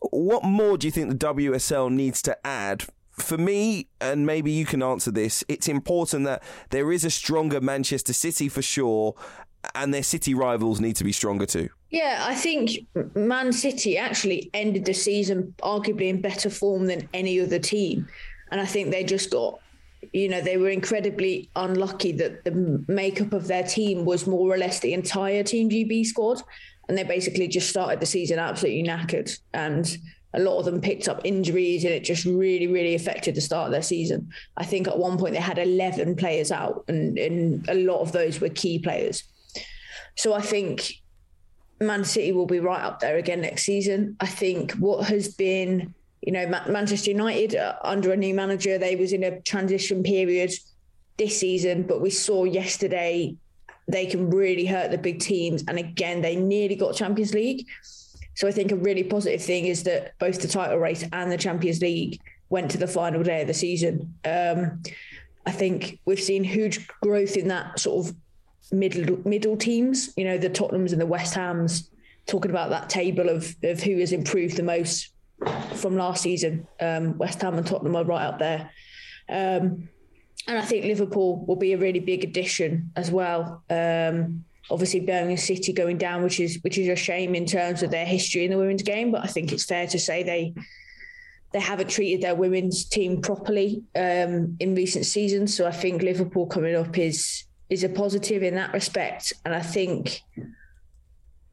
[0.00, 4.64] What more do you think the WSL needs to add for me, and maybe you
[4.64, 9.14] can answer this, it's important that there is a stronger Manchester City for sure,
[9.74, 11.68] and their City rivals need to be stronger too.
[11.90, 12.70] Yeah, I think
[13.14, 18.08] Man City actually ended the season arguably in better form than any other team.
[18.50, 19.60] And I think they just got,
[20.12, 24.56] you know, they were incredibly unlucky that the makeup of their team was more or
[24.56, 26.42] less the entire Team GB squad
[26.90, 29.38] and they basically just started the season absolutely knackered.
[29.54, 29.96] And
[30.34, 33.66] a lot of them picked up injuries and it just really really affected the start
[33.66, 34.28] of their season.
[34.56, 38.10] I think at one point they had 11 players out and, and a lot of
[38.10, 39.22] those were key players.
[40.16, 40.94] So i think
[41.80, 44.16] man city will be right up there again next season.
[44.18, 48.96] I think what has been you know manchester united uh, under a new manager they
[48.96, 50.52] was in a transition period
[51.18, 53.34] this season but we saw yesterday
[53.92, 55.64] they can really hurt the big teams.
[55.68, 57.66] And again, they nearly got Champions League.
[58.34, 61.36] So I think a really positive thing is that both the title race and the
[61.36, 64.14] Champions League went to the final day of the season.
[64.24, 64.82] Um,
[65.46, 68.14] I think we've seen huge growth in that sort of
[68.72, 70.12] middle middle teams.
[70.16, 71.90] You know, the Tottenhams and the West Hams.
[72.26, 75.12] Talking about that table of of who has improved the most
[75.74, 76.66] from last season.
[76.80, 78.70] Um, West Ham and Tottenham are right up there.
[79.28, 79.88] Um,
[80.46, 83.62] and I think Liverpool will be a really big addition as well.
[83.70, 87.90] Um, obviously, Birmingham City going down, which is which is a shame in terms of
[87.90, 89.10] their history in the women's game.
[89.10, 90.54] But I think it's fair to say they
[91.52, 95.56] they haven't treated their women's team properly um, in recent seasons.
[95.56, 99.32] So I think Liverpool coming up is is a positive in that respect.
[99.44, 100.22] And I think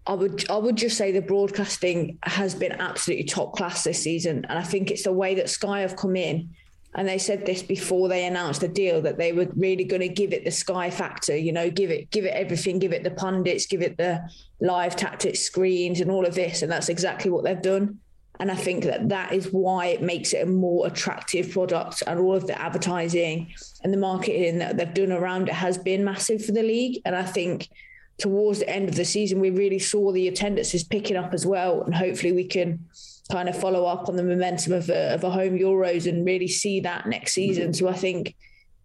[0.06, 4.46] I would I would just say the broadcasting has been absolutely top class this season.
[4.50, 6.50] And I think it's the way that Sky have come in
[6.96, 10.08] and they said this before they announced the deal that they were really going to
[10.08, 13.12] give it the sky factor you know give it give it everything give it the
[13.12, 14.22] pundits give it the
[14.62, 18.00] live tactics screens and all of this and that's exactly what they've done.
[18.40, 22.20] And i think that that is why it makes it a more attractive product and
[22.20, 23.52] all of the advertising
[23.84, 27.02] and the marketing that they've done around it has been massive for the league.
[27.04, 27.70] And i think
[28.18, 31.84] towards the end of the season, we really saw the attendances picking up as well,
[31.84, 32.86] and hopefully we can
[33.32, 36.48] kind of follow up on the momentum of a, of a home Euros and really
[36.48, 37.74] see that next season.
[37.74, 38.36] So I think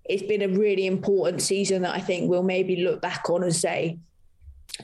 [0.04, 3.54] it's been a really important season that I think we'll maybe look back on and
[3.54, 3.98] say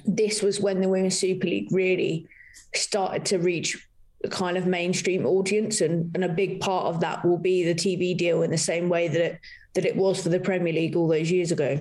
[0.04, 2.26] this was when the Women's Super League really
[2.74, 3.88] started to reach
[4.24, 7.74] a kind of mainstream audience and, and a big part of that will be the
[7.74, 9.40] TV deal in the same way that it
[9.74, 11.78] that it was for the Premier League all those years ago.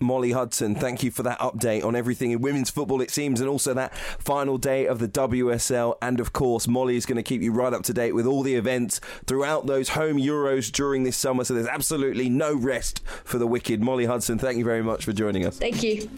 [0.00, 3.48] Molly Hudson, thank you for that update on everything in women's football, it seems, and
[3.48, 5.96] also that final day of the WSL.
[6.02, 8.42] And of course, Molly is going to keep you right up to date with all
[8.42, 11.44] the events throughout those home Euros during this summer.
[11.44, 13.80] So there's absolutely no rest for the wicked.
[13.80, 15.58] Molly Hudson, thank you very much for joining us.
[15.58, 16.08] Thank you.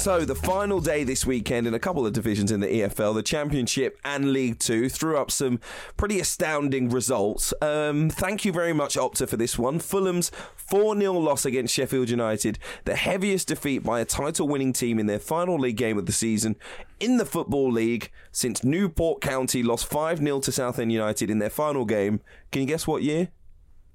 [0.00, 3.22] So, the final day this weekend in a couple of divisions in the EFL, the
[3.22, 5.60] Championship and League Two, threw up some
[5.98, 7.52] pretty astounding results.
[7.60, 9.78] Um, thank you very much, Opta, for this one.
[9.78, 14.98] Fulham's 4 0 loss against Sheffield United, the heaviest defeat by a title winning team
[14.98, 16.56] in their final league game of the season
[16.98, 21.50] in the Football League since Newport County lost 5 0 to Southend United in their
[21.50, 22.22] final game.
[22.50, 23.28] Can you guess what year?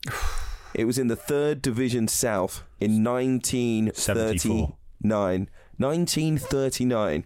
[0.76, 5.50] It was in the third division south in 1939.
[5.78, 7.26] 1939.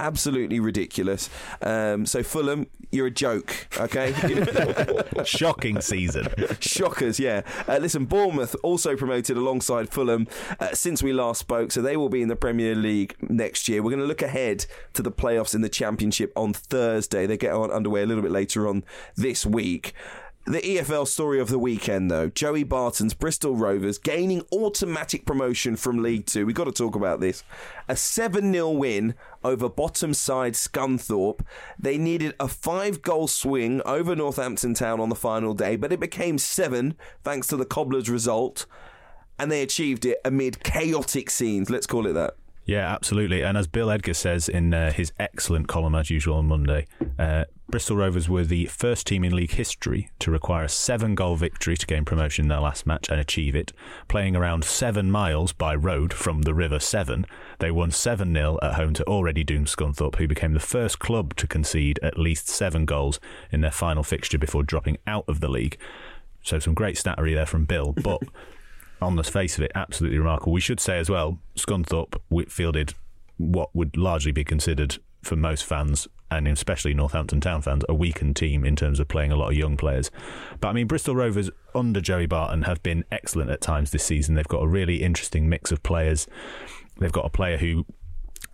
[0.00, 1.28] Absolutely ridiculous.
[1.60, 4.14] Um, so Fulham, you're a joke, okay?
[5.24, 6.26] Shocking season.
[6.58, 7.42] Shockers, yeah.
[7.68, 10.26] Uh, listen, Bournemouth also promoted alongside Fulham
[10.58, 13.82] uh, since we last spoke, so they will be in the Premier League next year.
[13.82, 17.26] We're going to look ahead to the playoffs in the Championship on Thursday.
[17.26, 18.84] They get on underway a little bit later on
[19.16, 19.92] this week.
[20.50, 26.02] The EFL story of the weekend, though, Joey Barton's Bristol Rovers gaining automatic promotion from
[26.02, 26.44] League Two.
[26.44, 27.44] We've got to talk about this.
[27.86, 31.42] A 7 0 win over bottom side Scunthorpe.
[31.78, 36.00] They needed a five goal swing over Northampton Town on the final day, but it
[36.00, 38.66] became seven thanks to the Cobblers' result,
[39.38, 41.70] and they achieved it amid chaotic scenes.
[41.70, 42.34] Let's call it that.
[42.70, 43.42] Yeah, absolutely.
[43.42, 46.86] And as Bill Edgar says in uh, his excellent column, as usual, on Monday,
[47.18, 51.34] uh, Bristol Rovers were the first team in league history to require a seven goal
[51.34, 53.72] victory to gain promotion in their last match and achieve it.
[54.06, 57.26] Playing around seven miles by road from the River Severn,
[57.58, 61.34] they won 7 0 at home to already doomed Scunthorpe, who became the first club
[61.38, 63.18] to concede at least seven goals
[63.50, 65.76] in their final fixture before dropping out of the league.
[66.44, 67.92] So, some great stattery there from Bill.
[68.00, 68.22] But
[69.00, 70.52] on the face of it, absolutely remarkable.
[70.52, 72.16] We should say as well, Scunthorpe
[72.48, 72.94] fielded
[73.36, 78.36] what would largely be considered for most fans, and especially Northampton Town fans, a weakened
[78.36, 80.10] team in terms of playing a lot of young players.
[80.60, 84.34] But I mean, Bristol Rovers under Joey Barton have been excellent at times this season.
[84.34, 86.26] They've got a really interesting mix of players.
[86.98, 87.86] They've got a player who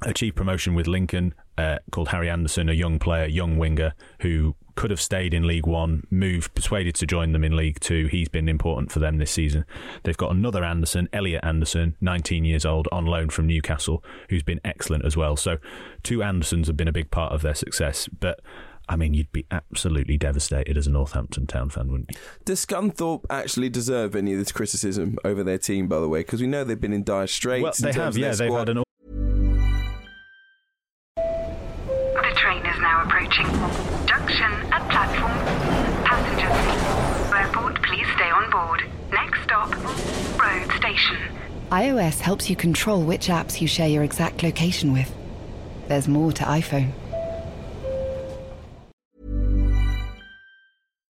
[0.03, 4.90] achieved promotion with Lincoln uh, called Harry Anderson, a young player, young winger who could
[4.90, 8.09] have stayed in League One, moved, persuaded to join them in League Two.
[8.09, 9.64] He's been important for them this season.
[10.03, 14.61] They've got another Anderson, Elliot Anderson, 19 years old, on loan from Newcastle, who's been
[14.64, 15.34] excellent as well.
[15.36, 15.57] So,
[16.03, 18.07] two Andersons have been a big part of their success.
[18.09, 18.40] But
[18.88, 22.18] I mean, you'd be absolutely devastated as a Northampton Town fan, wouldn't you?
[22.44, 26.20] Does Scunthorpe actually deserve any of this criticism over their team, by the way?
[26.20, 27.62] Because we know they've been in dire straits.
[27.62, 28.34] Well, they have, yeah.
[28.34, 28.78] They've had an
[32.47, 33.47] train is now approaching.
[34.07, 35.32] Junction at platform.
[36.05, 37.34] Passengers.
[37.34, 38.84] Airport, please stay on board.
[39.11, 39.70] Next stop,
[40.38, 41.16] road station.
[41.72, 45.12] iOS helps you control which apps you share your exact location with.
[45.88, 46.92] There's more to iPhone.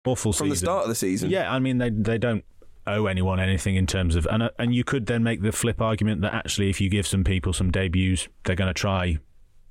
[0.05, 0.45] awful season.
[0.45, 1.29] From the start of the season.
[1.29, 2.45] Yeah, I mean they they don't
[2.85, 5.81] owe anyone anything in terms of and uh, and you could then make the flip
[5.81, 9.17] argument that actually if you give some people some debuts, they're going to try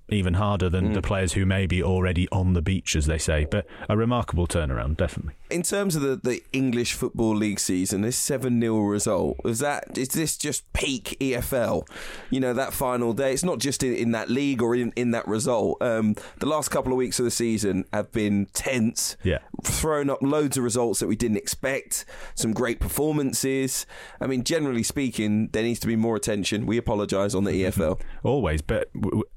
[0.09, 3.45] even harder than the players who may be already on the beach, as they say.
[3.51, 5.35] But a remarkable turnaround, definitely.
[5.51, 9.99] In terms of the, the English Football League season, this 7 0 result, is that
[9.99, 11.89] is this just peak EFL?
[12.31, 13.33] You know, that final day.
[13.33, 15.83] It's not just in, in that league or in, in that result.
[15.83, 19.17] Um, the last couple of weeks of the season have been tense.
[19.25, 19.39] Yeah.
[19.65, 22.05] Thrown up loads of results that we didn't expect,
[22.37, 23.87] some great performances.
[24.21, 26.67] I mean, generally speaking, there needs to be more attention.
[26.67, 28.01] We apologise on the EFL.
[28.23, 28.89] Always, but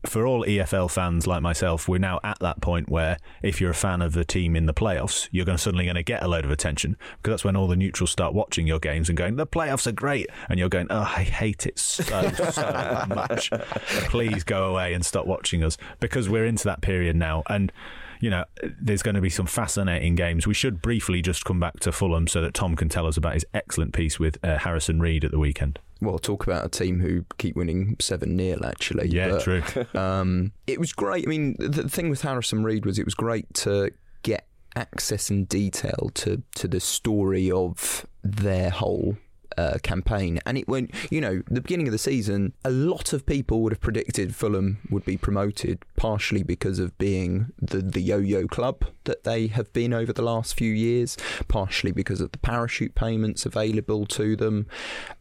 [0.05, 3.75] for all EFL fans like myself, we're now at that point where if you're a
[3.75, 6.27] fan of the team in the playoffs, you're going to suddenly going to get a
[6.27, 9.35] load of attention because that's when all the neutrals start watching your games and going,
[9.35, 13.51] "The playoffs are great," and you're going, "Oh, I hate it so so much.
[14.09, 17.71] Please go away and stop watching us," because we're into that period now and.
[18.19, 18.45] You know,
[18.81, 20.45] there's going to be some fascinating games.
[20.45, 23.33] We should briefly just come back to Fulham so that Tom can tell us about
[23.33, 25.79] his excellent piece with uh, Harrison Reed at the weekend.
[26.01, 29.09] Well, talk about a team who keep winning 7 0, actually.
[29.09, 29.63] Yeah, But, true.
[29.99, 31.25] Um, it was great.
[31.25, 33.91] I mean, the, the thing with Harrison Reed was it was great to
[34.23, 34.45] get
[34.75, 39.17] access and detail to, to the story of their whole
[39.59, 40.39] uh, campaign.
[40.45, 43.73] And it went, you know, the beginning of the season, a lot of people would
[43.73, 48.85] have predicted Fulham would be promoted, partially because of being the, the yo yo club
[49.03, 53.45] that they have been over the last few years, partially because of the parachute payments
[53.45, 54.67] available to them,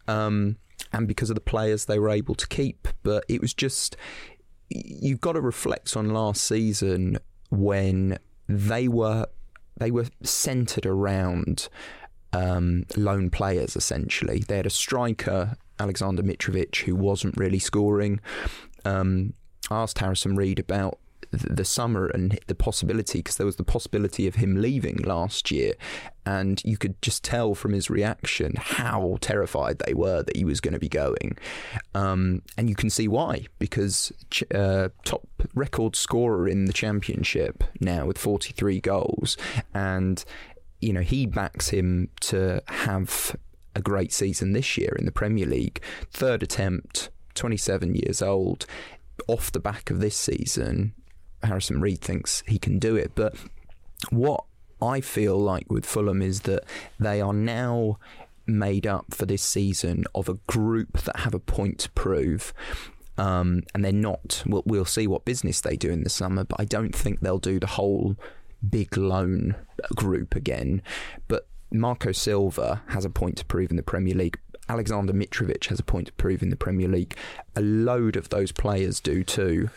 [0.07, 0.57] um,
[0.93, 2.89] and because of the players they were able to keep.
[3.03, 3.97] But it was just,
[4.69, 7.19] you've got to reflect on last season
[7.51, 8.19] when
[8.49, 9.27] they were
[9.79, 11.69] they were centered around
[12.33, 14.41] um, loan players essentially.
[14.41, 18.21] They had a striker, Alexander Mitrovic, who wasn't really scoring.
[18.85, 19.35] Um,
[19.71, 20.99] asked Harrison Reed about
[21.31, 25.75] the summer and the possibility because there was the possibility of him leaving last year
[26.25, 30.61] and you could just tell from his reaction how terrified they were that he was
[30.61, 31.37] going to be going
[31.95, 34.11] um, and you can see why because
[34.55, 39.37] uh, top record scorer in the championship now with 43 goals
[39.75, 40.25] and
[40.81, 43.37] you know he backs him to have
[43.75, 48.67] a great season this year in the Premier League third attempt 27 years old
[49.27, 50.95] off the back of this season
[51.43, 53.13] Harrison Reed thinks he can do it.
[53.15, 53.35] But
[54.11, 54.45] what
[54.81, 56.65] I feel like with Fulham is that
[56.99, 57.99] they are now
[58.47, 62.53] made up for this season of a group that have a point to prove.
[63.17, 64.43] Um, and they're not.
[64.47, 67.39] We'll, we'll see what business they do in the summer, but I don't think they'll
[67.39, 68.17] do the whole
[68.67, 69.57] big loan
[69.95, 70.83] group again.
[71.27, 74.39] But Marco Silva has a point to prove in the Premier League.
[74.69, 77.17] Alexander Mitrovic has a point to prove in the Premier League.
[77.57, 79.71] A load of those players do too.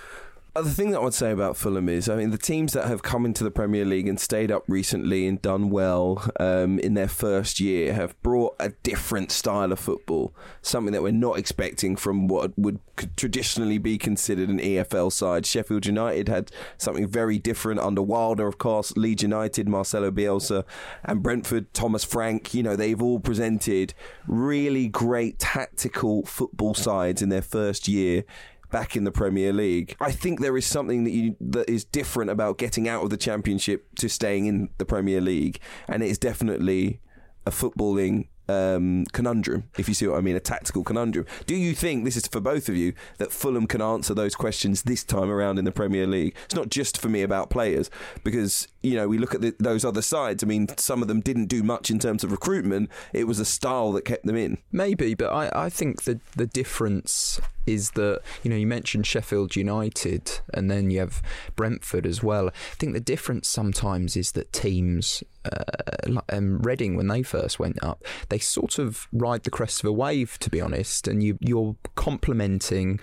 [0.54, 3.02] The thing that I would say about Fulham is, I mean, the teams that have
[3.02, 7.08] come into the Premier League and stayed up recently and done well um, in their
[7.08, 12.28] first year have brought a different style of football, something that we're not expecting from
[12.28, 12.80] what would
[13.16, 15.46] traditionally be considered an EFL side.
[15.46, 20.66] Sheffield United had something very different under Wilder, of course, Leeds United, Marcelo Bielsa,
[21.06, 22.54] and Brentford, Thomas Frank.
[22.54, 23.94] You know, they've all presented
[24.28, 28.26] really great tactical football sides in their first year
[28.72, 29.96] back in the Premier League.
[30.00, 33.18] I think there is something that you that is different about getting out of the
[33.18, 37.00] Championship to staying in the Premier League, and it is definitely
[37.46, 41.26] a footballing um, conundrum, if you see what I mean, a tactical conundrum.
[41.46, 44.84] Do you think this is for both of you that Fulham can answer those questions
[44.84, 46.36] this time around in the Premier League?
[46.46, 47.90] It's not just for me about players,
[48.24, 50.44] because you know we look at the, those other sides.
[50.44, 52.90] I mean, some of them didn't do much in terms of recruitment.
[53.14, 54.58] It was a style that kept them in.
[54.72, 59.56] Maybe, but I, I think the the difference is that you know you mentioned Sheffield
[59.56, 61.22] United and then you have
[61.56, 62.48] Brentford as well.
[62.50, 67.84] I think the difference sometimes is that teams, uh, um, Reading when they first went
[67.84, 70.38] up, they sort of ride the crest of a wave.
[70.40, 73.00] To be honest, and you you're complementing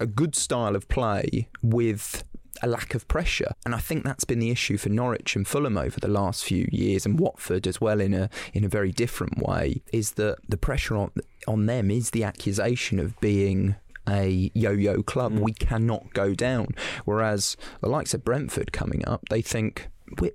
[0.00, 2.24] a good style of play with
[2.62, 3.52] a lack of pressure.
[3.64, 6.68] And I think that's been the issue for Norwich and Fulham over the last few
[6.72, 9.82] years, and Watford as well in a in a very different way.
[9.92, 11.12] Is that the pressure on
[11.46, 13.76] on them is the accusation of being
[14.08, 15.32] a yo-yo club.
[15.32, 15.40] Mm.
[15.40, 16.68] We cannot go down.
[17.04, 19.88] Whereas the likes of Brentford coming up, they think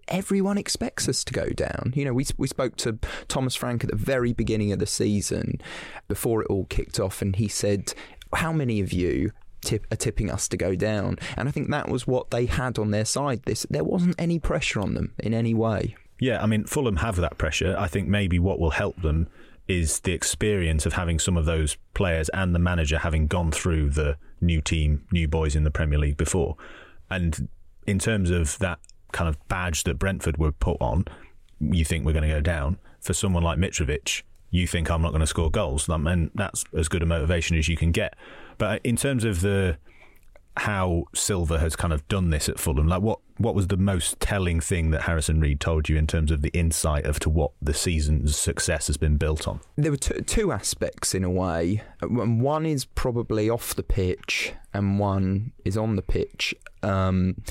[0.08, 1.94] everyone expects us to go down.
[1.96, 5.62] You know, we we spoke to Thomas Frank at the very beginning of the season
[6.08, 7.94] before it all kicked off, and he said,
[8.34, 11.90] "How many of you tip, are tipping us to go down?" And I think that
[11.90, 13.44] was what they had on their side.
[13.44, 15.96] This there wasn't any pressure on them in any way.
[16.20, 17.76] Yeah, I mean, Fulham have that pressure.
[17.78, 19.28] I think maybe what will help them
[19.68, 23.90] is the experience of having some of those players and the manager having gone through
[23.90, 26.58] the new team, new boys in the Premier League before.
[27.10, 27.48] And
[27.88, 28.80] in terms of that
[29.12, 31.06] kind of badge that Brentford were put on,
[31.60, 32.78] you think we're going to go down.
[33.00, 35.90] For someone like Mitrovic, you think I'm not going to score goals.
[35.90, 38.16] And that's as good a motivation as you can get.
[38.58, 39.78] But in terms of the
[40.58, 42.88] how Silva has kind of done this at Fulham.
[42.88, 46.30] Like, what what was the most telling thing that Harrison Reed told you in terms
[46.30, 49.62] of the insight of to what the season's success has been built on?
[49.78, 51.82] There were t- two aspects in a way.
[52.02, 56.54] One is probably off the pitch, and one is on the pitch.
[56.84, 57.42] Um,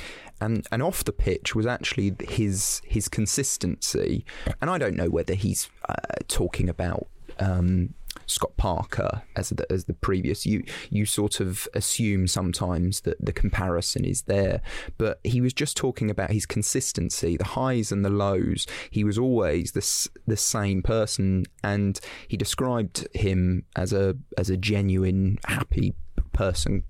[0.41, 4.25] and and off the pitch was actually his his consistency.
[4.61, 5.95] And I don't know whether he's uh,
[6.29, 7.07] talking about.
[7.39, 7.95] Um,
[8.27, 10.47] Scott Parker as the, as the previous.
[10.47, 14.61] You you sort of assume sometimes that the comparison is there,
[14.99, 18.67] but he was just talking about his consistency, the highs and the lows.
[18.91, 24.57] He was always the the same person, and he described him as a as a
[24.57, 25.95] genuine happy
[26.33, 26.85] person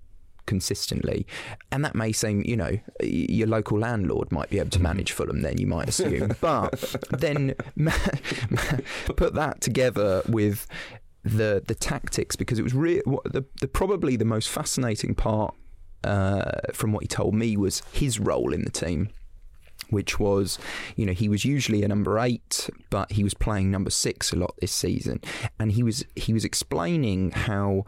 [0.51, 1.24] consistently.
[1.70, 5.42] And that may seem, you know, your local landlord might be able to manage Fulham,
[5.42, 6.32] then you might assume.
[6.40, 6.72] but
[7.11, 7.55] then
[9.16, 10.66] put that together with
[11.22, 15.55] the the tactics because it was really the, the probably the most fascinating part
[16.03, 19.11] uh, from what he told me was his role in the team
[19.90, 20.59] which was,
[20.94, 24.36] you know, he was usually a number eight, but he was playing number six a
[24.36, 25.20] lot this season,
[25.59, 27.84] and he was he was explaining how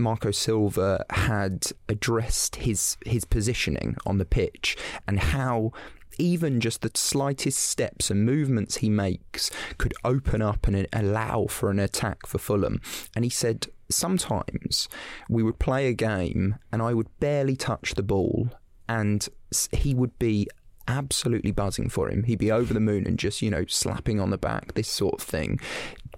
[0.00, 4.76] Marco Silva had addressed his his positioning on the pitch
[5.06, 5.72] and how
[6.18, 11.70] even just the slightest steps and movements he makes could open up and allow for
[11.70, 12.80] an attack for Fulham.
[13.16, 14.88] And he said sometimes
[15.28, 18.50] we would play a game and I would barely touch the ball
[18.88, 19.26] and
[19.72, 20.46] he would be
[20.86, 22.24] absolutely buzzing for him.
[22.24, 25.14] He'd be over the moon and just, you know, slapping on the back, this sort
[25.14, 25.60] of thing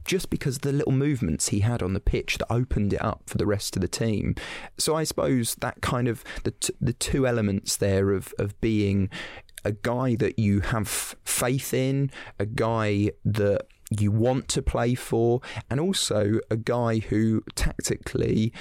[0.04, 3.22] just because of the little movements he had on the pitch that opened it up
[3.26, 4.34] for the rest of the team.
[4.78, 9.10] So I suppose that kind of the t- the two elements there of of being
[9.64, 15.40] a guy that you have faith in, a guy that you want to play for,
[15.70, 18.52] and also a guy who tactically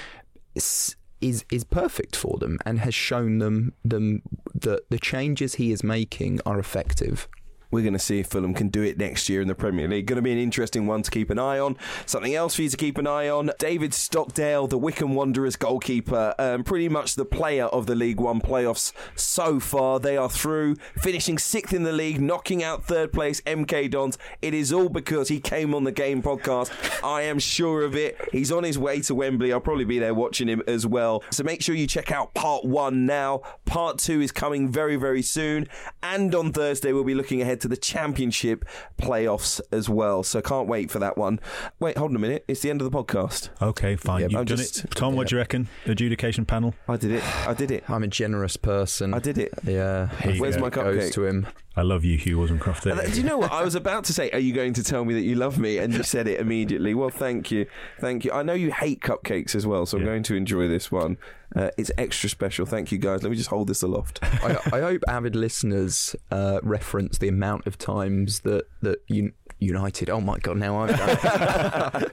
[0.56, 4.24] is is perfect for them and has shown them them
[4.56, 7.28] that the changes he is making are effective.
[7.72, 10.06] We're going to see if Fulham can do it next year in the Premier League.
[10.06, 11.78] Going to be an interesting one to keep an eye on.
[12.06, 16.36] Something else for you to keep an eye on David Stockdale, the Wycombe Wanderers goalkeeper,
[16.38, 20.00] um, pretty much the player of the League One playoffs so far.
[20.00, 24.18] They are through, finishing sixth in the league, knocking out third place MK Dons.
[24.42, 26.72] It is all because he came on the game podcast.
[27.04, 28.18] I am sure of it.
[28.34, 29.54] He's on his way to Wembley.
[29.54, 31.24] I'll probably be there watching him as well.
[31.30, 33.44] So make sure you check out part one now.
[33.66, 35.68] Part two is coming very, very soon.
[36.04, 38.66] And on Thursday, we'll be looking ahead to the championship
[38.98, 40.24] playoffs as well.
[40.24, 41.40] So can't wait for that one.
[41.80, 42.46] Wait, hold on a minute.
[42.48, 43.50] It's the end of the podcast.
[43.62, 44.22] Okay, fine.
[44.22, 44.92] You've I'm done just, it.
[44.92, 45.18] Tom, yeah.
[45.18, 45.68] what do you reckon?
[45.86, 46.74] Adjudication panel?
[46.88, 47.48] I did it.
[47.48, 47.84] I did it.
[47.90, 49.14] I'm a generous person.
[49.14, 49.54] I did it.
[49.64, 50.10] Yeah.
[50.38, 50.62] Where's go.
[50.62, 51.00] my cupcake?
[51.00, 51.48] Goes to him.
[51.76, 52.92] I love you, Hugh Woozencroft.
[52.92, 53.52] Uh, do you know what?
[53.52, 55.78] I was about to say, Are you going to tell me that you love me?
[55.78, 56.94] And you said it immediately.
[56.94, 57.66] Well, thank you.
[58.00, 58.32] Thank you.
[58.34, 61.18] I know you hate cupcakes as well, so I'm going to enjoy this one.
[61.56, 62.66] Uh, it's extra special.
[62.66, 63.24] Thank you, guys.
[63.24, 64.20] Let me just hold this aloft.
[64.24, 69.34] I, I hope avid listeners uh, reference the amount of times that, that you.
[69.64, 70.10] United.
[70.10, 70.58] Oh my God!
[70.58, 72.06] Now I'm done.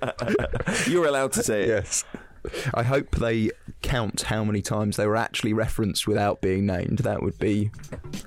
[0.86, 1.68] You're allowed to say it.
[1.68, 2.04] Yes.
[2.74, 3.50] I hope they
[3.82, 6.98] count how many times they were actually referenced without being named.
[6.98, 7.70] That would be.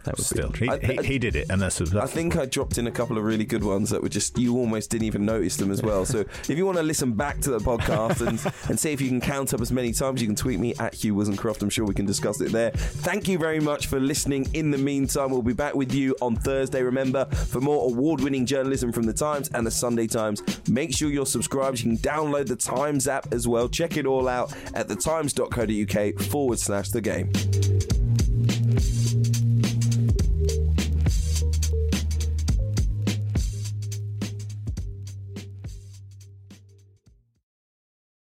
[0.03, 0.67] That would Still, be.
[0.67, 1.77] He, he, he, did it, and that's.
[1.79, 4.37] that's I think I dropped in a couple of really good ones that were just
[4.37, 6.05] you almost didn't even notice them as well.
[6.05, 6.19] So
[6.49, 9.21] if you want to listen back to the podcast and and see if you can
[9.21, 11.61] count up as many times, you can tweet me at Hugh Woozencroft.
[11.61, 12.71] I'm sure we can discuss it there.
[12.71, 14.47] Thank you very much for listening.
[14.53, 16.81] In the meantime, we'll be back with you on Thursday.
[16.81, 21.25] Remember, for more award-winning journalism from the Times and the Sunday Times, make sure you're
[21.25, 21.79] subscribed.
[21.79, 23.67] You can download the Times app as well.
[23.69, 27.31] Check it all out at thetimes.co.uk forward slash the game.